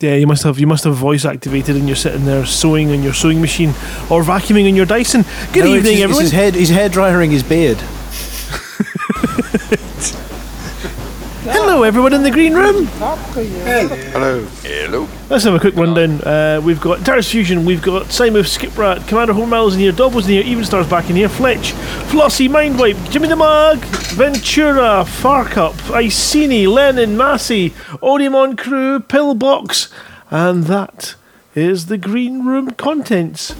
[0.00, 3.02] Yeah, you must have you must have voice activated, and you're sitting there sewing on
[3.02, 3.70] your sewing machine
[4.08, 5.24] or vacuuming on your Dyson.
[5.52, 6.22] Good No, evening, his, everyone.
[6.22, 7.76] It's his, head, he's hair drying his beard.
[11.50, 12.86] Hello, everyone in the green room.
[12.86, 13.88] Hello.
[14.12, 14.46] Hello.
[15.30, 16.22] Let's have a quick rundown.
[16.22, 20.24] Uh, we've got Darius Fusion, we've got Simon Skiprat, Commander Home Miles in here, Dobble's
[20.26, 21.72] in here, Evenstar's back in here, Fletch,
[22.08, 23.76] Flossie, Mindwipe, Jimmy the Mug,
[24.14, 27.70] Ventura, Farkup, Iceni, Lennon, Massey,
[28.02, 29.92] Odimon Crew, Pillbox,
[30.30, 31.14] and that
[31.54, 33.50] is the green room contents.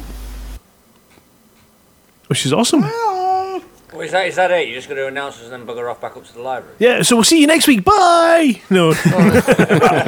[2.28, 2.80] Which is awesome.
[2.80, 4.68] Well, is that is that it?
[4.68, 6.76] You're just going to announce us and then bugger off back up to the library?
[6.78, 7.84] Yeah, so we'll see you next week.
[7.84, 8.62] Bye!
[8.70, 8.94] No.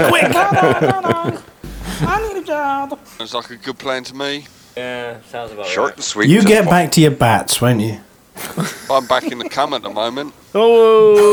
[0.08, 1.40] Quick!
[2.02, 2.98] I need a job.
[3.06, 4.46] Sounds like a good plan to me.
[4.76, 5.96] Yeah, sounds about Short right.
[5.96, 6.28] and sweet.
[6.30, 7.98] You get back to your bats, won't you?
[8.90, 10.32] I'm back in the cum at the moment.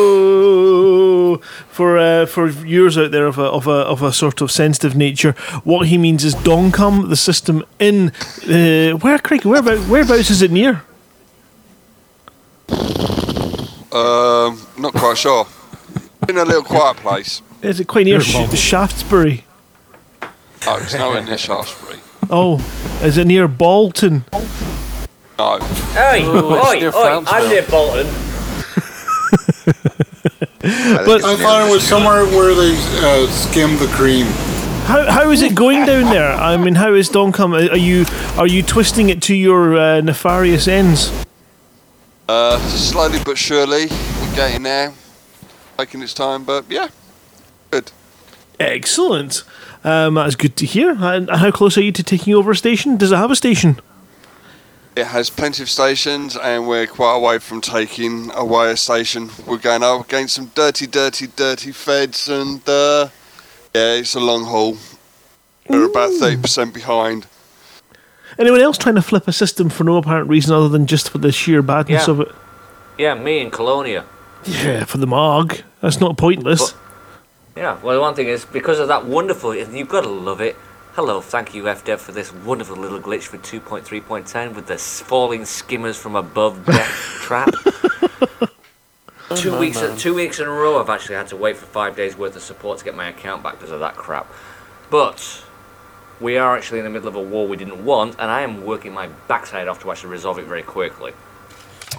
[0.09, 0.57] Oh,
[1.70, 4.95] for uh, for viewers out there of a of a of a sort of sensitive
[4.95, 8.11] nature, what he means is Doncom, the system in
[8.49, 10.84] uh, where Craig, whereabouts, whereabouts is it near?
[13.91, 15.47] Um, not quite sure.
[16.28, 17.41] In a little quiet place.
[17.61, 18.57] Is it quite near Near Sh- Bolton.
[20.62, 20.70] Shaftesbury?
[20.70, 21.99] Oh, it's nowhere near Shaftesbury.
[22.30, 24.26] Oh, is it near Bolton?
[25.38, 25.60] No.
[25.93, 28.08] Hey, Oh, oi, oi, I'm near Bolton.
[30.60, 34.26] But- I thought it was somewhere where they uh, skim the cream.
[34.88, 36.32] How, how is it going down there?
[36.32, 37.51] I mean, how is Doncom?
[37.53, 38.05] Are are you
[38.38, 41.12] are you twisting it to your uh, nefarious ends?
[42.30, 44.93] Uh, slowly but surely, we're getting there.
[45.78, 46.88] Taking its time, but yeah,
[47.70, 47.91] good.
[48.62, 49.43] Excellent.
[49.88, 50.95] Um, that's good to hear.
[50.99, 52.97] And how close are you to taking over a station?
[52.97, 53.79] Does it have a station?
[54.97, 59.29] It has plenty of stations, and we're quite away from taking away a station.
[59.45, 63.09] We're going up against some dirty, dirty, dirty feds, and uh,
[63.75, 64.75] yeah, it's a long haul.
[65.69, 67.27] We're about thirty percent behind.
[68.39, 71.17] Anyone else trying to flip a system for no apparent reason other than just for
[71.19, 72.11] the sheer badness Yeah.
[72.13, 72.27] of it?
[72.97, 74.03] Yeah, me and Colonia.
[74.45, 75.57] Yeah, for the Mog.
[75.81, 76.73] That's not pointless.
[77.58, 80.55] Yeah, well, the one thing is, because of that wonderful, you've got to love it.
[80.93, 85.97] Hello, thank you, FDev, for this wonderful little glitch for 2.3.10 with the falling skimmers
[85.97, 86.88] from above death
[87.20, 87.49] trap.
[89.32, 89.97] Oh, two man, weeks, man.
[89.97, 92.43] two weeks in a row, I've actually had to wait for five days worth of
[92.43, 94.32] support to get my account back because of that crap.
[94.91, 95.43] But
[96.22, 98.66] we are actually in the middle of a war we didn't want, and I am
[98.66, 101.14] working my backside off to actually resolve it very quickly.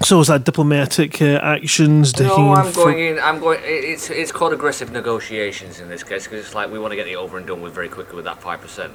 [0.04, 2.18] So is that diplomatic uh, actions?
[2.20, 3.18] No, I'm for- going in.
[3.18, 3.58] I'm going.
[3.64, 7.08] It's it's called aggressive negotiations in this case because it's like we want to get
[7.08, 8.92] it over and done with very quickly with that five percent.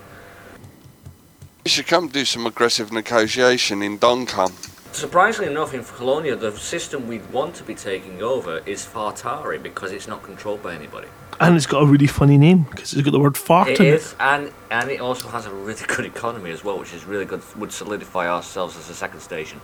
[1.66, 4.52] You should come do some aggressive negotiation in Doncom.
[4.94, 9.62] Surprisingly enough, in Colonia, the system we'd want to be taking over is Far Tauri
[9.62, 11.08] because it's not controlled by anybody.
[11.40, 13.86] And it's got a really funny name because it's got the word fart It in
[13.88, 13.94] it.
[13.96, 17.26] is, and and it also has a really good economy as well, which is really
[17.26, 17.42] good.
[17.58, 19.60] Would solidify ourselves as a second station.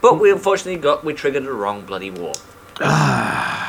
[0.00, 2.34] But we unfortunately got we triggered the wrong bloody war.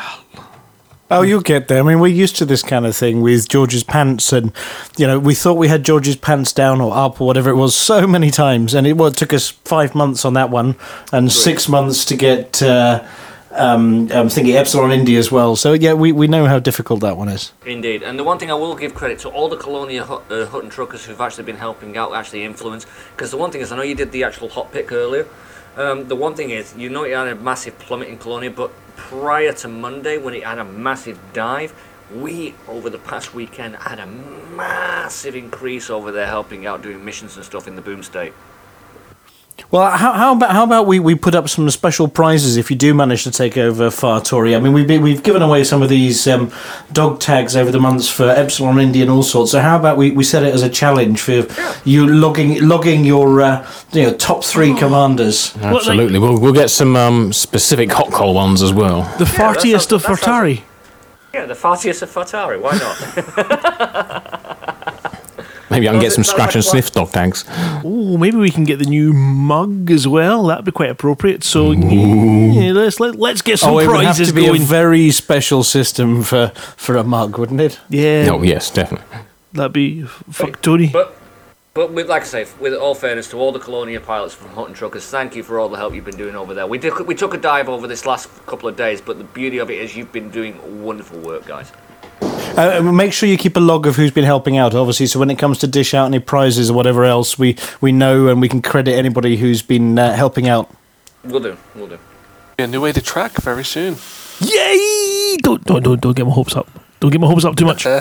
[1.10, 1.80] Oh, you'll get there.
[1.80, 4.52] I mean, we're used to this kind of thing with George's pants, and
[4.98, 7.74] you know, we thought we had George's pants down or up or whatever it was
[7.74, 10.76] so many times, and it, well, it took us five months on that one,
[11.14, 12.62] and six months to get.
[12.62, 13.08] Uh,
[13.52, 15.56] um, I'm thinking Epsilon Indi as well.
[15.56, 17.54] So yeah, we, we know how difficult that one is.
[17.66, 20.46] Indeed, and the one thing I will give credit to all the Colonia hut, uh,
[20.48, 22.86] Hutton truckers who've actually been helping out, actually influence.
[23.16, 25.26] Because the one thing is, I know you did the actual hot pick earlier.
[25.78, 28.72] Um, the one thing is, you know, it had a massive plummet in Colonia, but
[28.96, 31.72] prior to Monday, when it had a massive dive,
[32.12, 37.36] we over the past weekend had a massive increase over there, helping out, doing missions
[37.36, 38.34] and stuff in the boom state.
[39.70, 42.78] Well, how, how about how about we, we put up some special prizes if you
[42.78, 44.56] do manage to take over Far Tauri?
[44.56, 46.52] I mean, we've been, we've given away some of these um,
[46.94, 49.52] dog tags over the months for Epsilon Indi and all sorts.
[49.52, 51.46] So how about we, we set it as a challenge for
[51.84, 55.56] you logging logging your uh, you know top three commanders?
[55.58, 56.20] Absolutely.
[56.20, 59.02] We'll, we'll get some um, specific hot coal ones as well.
[59.18, 60.62] The fartiest of Far Tauri.
[61.34, 64.74] Yeah, the fartiest of Far Tauri, why not?
[65.78, 67.46] Maybe I can oh, get some scratch and sniff dog tags.
[67.86, 70.48] Oh, maybe we can get the new mug as well.
[70.48, 71.44] That'd be quite appropriate.
[71.44, 74.64] So yeah, let's let, let's get some oh, it would have prizes to be going.
[74.64, 76.48] a very special system for,
[76.78, 77.80] for a mug, wouldn't it?
[77.90, 78.30] Yeah.
[78.32, 79.20] Oh, yes, definitely.
[79.54, 80.88] That'd be fuck Tony.
[80.88, 81.16] But
[81.76, 84.74] but with like I say, with all fairness to all the Colonia pilots from Hutton
[84.74, 86.66] Truckers, thank you for all the help you've been doing over there.
[86.66, 89.60] We did we took a dive over this last couple of days, but the beauty
[89.60, 91.72] of it is you've been doing wonderful work, guys.
[92.22, 95.06] Uh, make sure you keep a log of who's been helping out, obviously.
[95.06, 98.28] So when it comes to dish out any prizes or whatever else, we, we know
[98.28, 100.74] and we can credit anybody who's been uh, helping out.
[101.24, 102.00] We'll do, we'll do.
[102.58, 103.98] A new way to track very soon.
[104.40, 105.38] Yay!
[105.44, 106.68] Don't don't don't don't get my hopes up.
[107.00, 107.86] Don't get my hopes up too much.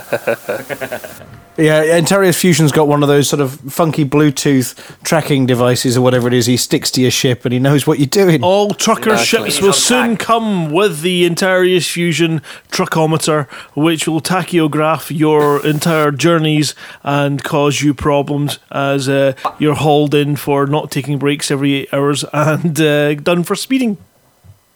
[1.59, 4.75] Yeah, Interiors Fusion's got one of those sort of funky Bluetooth
[5.05, 6.45] tracking devices or whatever it is.
[6.45, 8.43] He sticks to your ship and he knows what you're doing.
[8.45, 15.65] All trucker ships will soon come with the Interius Fusion truckometer, which will tachograph your
[15.67, 21.51] entire journeys and cause you problems as uh, you're hauled in for not taking breaks
[21.51, 23.97] every eight hours and uh, done for speeding.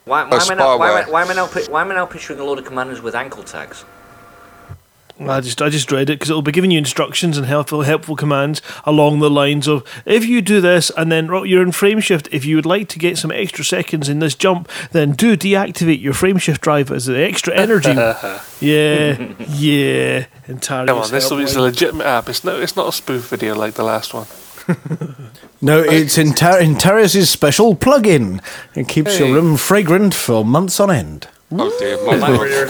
[0.07, 1.95] Why, why, am I now, why, am I- why, am I now, why am I
[1.95, 3.85] now picturing a load of commanders with ankle tags?
[5.29, 8.17] I just I just read it because it'll be giving you instructions and helpful helpful
[8.17, 12.29] commands along the lines of if you do this and then you're in frame shift.
[12.33, 16.01] If you would like to get some extra seconds in this jump, then do deactivate
[16.01, 17.93] your frame shift drive as the extra energy.
[18.61, 20.27] yeah, yeah.
[20.49, 20.87] Entirely.
[20.89, 22.29] Come on, this is a legitimate app.
[22.29, 24.27] It's no, it's not a spoof video like the last one.
[25.63, 28.41] No, it's Inter- Interiors' special plug-in.
[28.75, 29.27] It keeps Hey.
[29.27, 31.29] your room fragrant for months on end.
[31.53, 31.95] Oh dear,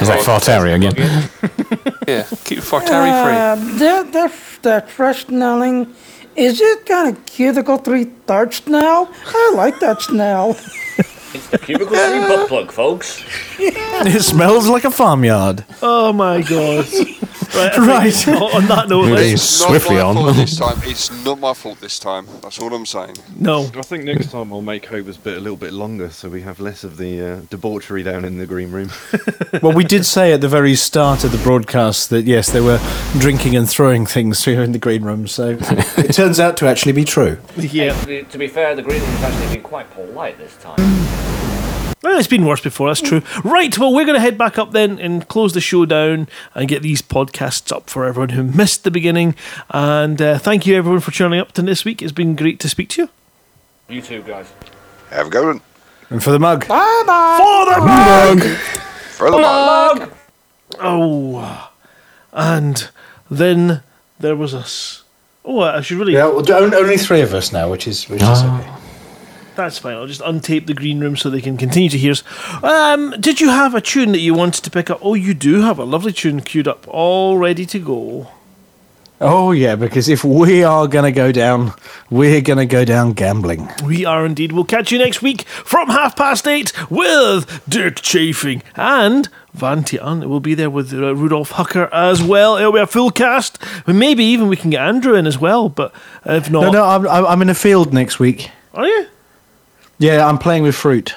[0.00, 0.94] Is that Fartari again?
[2.08, 3.36] yeah, keep Fartari free.
[3.36, 5.94] Uh, that, that, that fresh smelling,
[6.34, 9.12] is it kind of cuticle three third smell?
[9.26, 10.00] I like that
[11.38, 11.58] smell.
[11.60, 13.24] Cubicle three butt plug, folks.
[14.02, 15.64] It smells like a farmyard.
[15.82, 16.86] Oh my god.
[17.54, 17.78] right.
[17.78, 18.12] I Right.
[18.14, 20.14] think On that note, It let's- is Not swiftly my on.
[20.14, 20.78] fault this time.
[20.84, 22.26] It's not my fault this time.
[22.40, 23.16] That's all I'm saying.
[23.38, 23.64] No.
[23.76, 26.60] I think next time I'll make Hober's bit a little bit longer so we have
[26.60, 28.90] less of the uh, debauchery down in the green room.
[29.62, 32.80] well, we did say at the very start of the broadcast that yes, they were
[33.18, 35.26] drinking and throwing things here in the green room.
[35.28, 35.58] So
[35.98, 37.36] it turns out to actually be true.
[37.58, 37.92] Yeah.
[38.00, 40.78] To be, to be fair, the green room's actually been quite polite this time.
[42.02, 43.22] Well, it's been worse before, that's true.
[43.44, 46.66] Right, well, we're going to head back up then and close the show down and
[46.66, 49.34] get these podcasts up for everyone who missed the beginning.
[49.68, 52.00] And uh, thank you, everyone, for tuning up to this week.
[52.00, 53.08] It's been great to speak to you.
[53.88, 54.50] You too, guys.
[55.10, 55.60] Have a good one.
[56.08, 56.66] And for the mug.
[56.66, 57.36] Bye bye.
[57.38, 58.56] For the mug!
[59.16, 60.12] For the mug.
[60.78, 61.70] Oh.
[62.32, 62.88] And
[63.30, 63.82] then
[64.18, 65.04] there was us.
[65.44, 66.14] Oh, I should really.
[66.14, 68.70] Yeah, well, only three of us now, which is which is okay.
[69.56, 69.94] That's fine.
[69.94, 72.22] I'll just untape the green room so they can continue to hear us.
[72.62, 75.00] Um, did you have a tune that you wanted to pick up?
[75.02, 78.28] Oh, you do have a lovely tune queued up, all ready to go.
[79.22, 81.74] Oh yeah, because if we are going to go down,
[82.08, 83.68] we're going to go down gambling.
[83.84, 84.52] We are indeed.
[84.52, 90.26] We'll catch you next week from half past eight with Dick Chafing and Van Tian
[90.26, 92.56] will be there with uh, Rudolph Hucker as well.
[92.56, 93.58] It'll be a full cast.
[93.86, 95.68] Maybe even we can get Andrew in as well.
[95.68, 95.92] But
[96.24, 98.50] if not, No, no, I'm I'm in a field next week.
[98.72, 99.06] are you?
[100.00, 101.14] Yeah, I'm playing with fruit.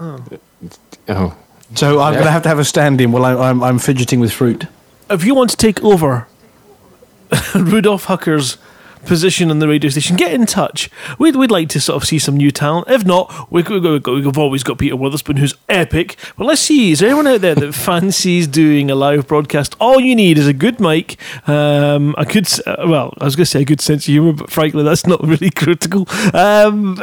[0.00, 0.18] Oh.
[1.08, 1.36] Oh.
[1.74, 2.18] So I'm Yeah.
[2.20, 4.66] going to have to have a stand-in while I, I'm I'm fidgeting with fruit.
[5.10, 6.26] If you want to take over
[7.54, 8.56] Rudolf Hucker's
[9.04, 10.90] position on the radio station, get in touch.
[11.18, 12.88] We'd, we'd like to sort of see some new talent.
[12.90, 16.16] If not, we, we, we, we've always got Peter Witherspoon, who's epic.
[16.36, 19.76] But let's see, is there anyone out there that fancies doing a live broadcast?
[19.78, 23.44] All you need is a good mic, um, a good, uh, well, I was going
[23.44, 26.08] to say a good sense of humour, but frankly, that's not really critical.
[26.34, 26.98] Um,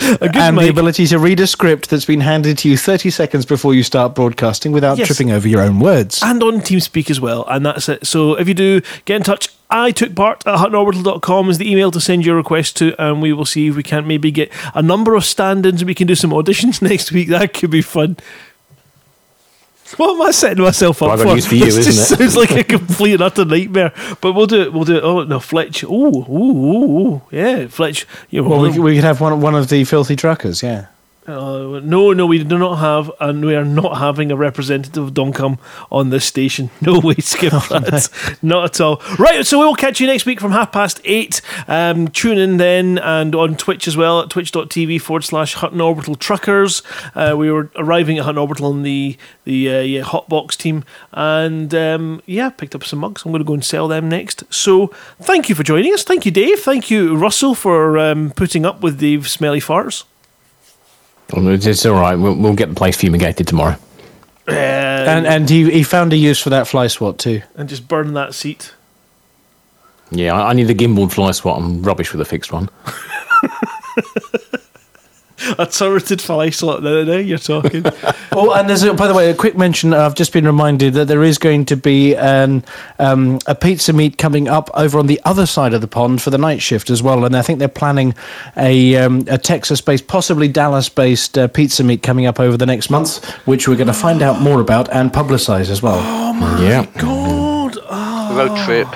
[0.20, 3.74] and the ability to read a script that's been handed to you 30 seconds before
[3.74, 5.06] you start broadcasting without Yes.
[5.08, 6.20] tripping over your own words.
[6.22, 7.44] and on TeamSpeak as well.
[7.48, 8.06] And that's it.
[8.06, 9.48] So if you do, get in touch.
[9.68, 13.32] I took part at huttonorbital.com is the email to send your request to, and we
[13.32, 16.06] will see if we can't maybe get a number of stand ins and we can
[16.06, 17.28] do some auditions next week.
[17.28, 18.16] That could be fun.
[19.96, 21.34] What am I setting myself up Well, for?
[21.34, 22.16] news for you, this isn't just it?
[22.18, 23.92] sounds like a complete and utter nightmare.
[24.20, 24.72] But we'll do it.
[24.72, 25.04] We'll do it.
[25.04, 25.84] Oh no, Fletch.
[25.84, 25.90] Oh,
[26.28, 27.22] ooh, ooh, ooh.
[27.30, 28.06] Yeah, Fletch.
[28.30, 30.86] You know, Well, we, we could have one, one of the filthy truckers, yeah.
[31.26, 35.14] Uh, no, no, we do not have, and we are not having a representative of
[35.14, 35.58] Doncom
[35.90, 36.70] on this station.
[36.86, 38.38] No way, skip that.
[38.42, 39.02] Not at all.
[39.18, 41.40] Right, so we will catch you next week from half past eight.
[41.66, 46.14] Um, tune in then and on Twitch as well at twitch.tv forward slash Hutton Orbital
[46.14, 46.82] Truckers.
[47.16, 51.74] Uh, we were arriving at Hutton Orbital on the, the uh, yeah, Hotbox team, and
[51.74, 53.24] um, yeah, picked up some mugs.
[53.24, 54.44] I'm going to go and sell them next.
[54.52, 54.88] So
[55.20, 56.04] thank you for joining us.
[56.04, 56.60] Thank you, Dave.
[56.60, 60.04] Thank you, Russell, for um, putting up with the smelly farts.
[61.32, 62.14] Well, It's it's all right.
[62.14, 63.76] We'll, we'll get the place fumigated tomorrow.
[64.48, 67.42] and and he, he found a use for that fly swat too.
[67.56, 68.72] and just burn that seat.
[70.12, 71.58] Yeah, I, I need a gimbal fly swat.
[71.60, 72.68] I'm rubbish with a fixed one.
[75.58, 76.82] A turreted fly slot.
[76.82, 77.84] Now, now you're talking.
[78.38, 79.94] Oh, and there's a, by the way a quick mention.
[79.94, 82.62] I've just been reminded that there is going to be an
[82.98, 86.28] um, a pizza meet coming up over on the other side of the pond for
[86.28, 87.24] the night shift as well.
[87.24, 88.14] And I think they're planning
[88.54, 93.24] a um, a Texas-based, possibly Dallas-based uh, pizza meet coming up over the next month,
[93.46, 95.98] which we're going to find out more about and publicise as well.
[95.98, 96.84] Oh my yeah.
[96.98, 97.78] god!
[97.88, 98.88] Oh, Road trip.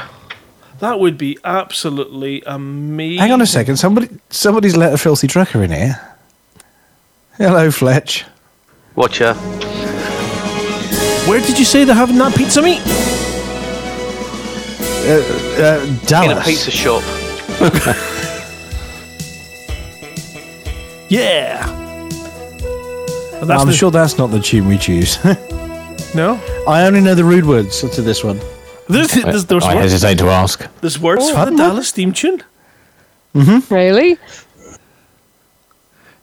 [0.80, 3.20] That would be absolutely amazing.
[3.20, 3.76] Hang on a second.
[3.76, 6.09] Somebody somebody's let a filthy trucker in here.
[7.40, 8.26] Hello, Fletch.
[8.96, 9.32] Watcher.
[11.26, 12.82] Where did you say they're having that pizza meat?
[15.08, 16.32] Uh, uh, Dallas.
[16.32, 17.02] In a pizza shop.
[21.08, 21.68] Yeah.
[23.42, 25.18] And I'm the- sure that's not the tune we choose.
[26.14, 26.40] No.
[26.66, 28.40] I only know the rude words to this one.
[28.88, 30.66] There's, there's, there's, I words, hesitate to ask.
[30.80, 32.42] there's words Oh, for the Dallas theme tune.
[33.34, 33.72] Mm-hmm.
[33.72, 34.18] Really?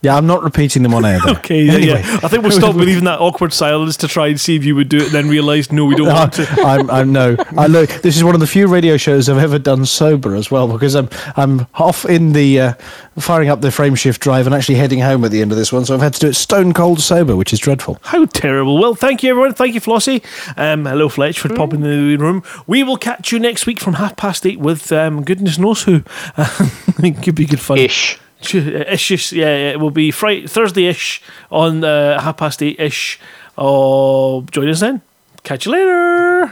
[0.08, 1.20] Yeah, I'm not repeating them on air.
[1.24, 1.32] Though.
[1.38, 2.02] Okay, yeah, Anyway.
[2.04, 2.20] yeah.
[2.24, 4.76] I think we'll stop with even that awkward silence to try and see if you
[4.76, 6.48] would do it, and then realise, no, we don't want to.
[6.62, 7.36] I'm, I'm no.
[7.58, 7.90] I look.
[8.02, 10.96] This is one of the few radio shows I've ever done sober as well because
[10.96, 12.74] I'm I'm off in the uh,
[13.20, 15.72] firing up the frame shift drive and actually heading home at the end of this
[15.72, 15.86] one.
[15.86, 18.00] So I've had to do it stone cold sober, which is dreadful.
[18.04, 18.78] How terrible.
[18.80, 19.54] Well, thank you, everyone.
[19.54, 20.24] Thank you, Flossie.
[20.58, 22.44] Um, hello, Fletch, for popping in the room.
[22.66, 26.04] We will catch you next week from half past eight with um, goodness knows who.
[26.38, 27.78] it could be good fun.
[27.78, 28.20] Ish.
[28.42, 31.22] Ish, yeah, it will be Friday, Thursday ish
[31.52, 33.20] on uh, half past eight ish.
[33.58, 35.02] Oh, join us then.
[35.44, 36.52] Catch you later.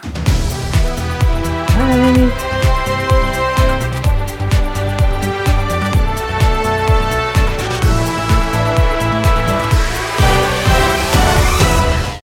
[1.75, 2.64] Bye.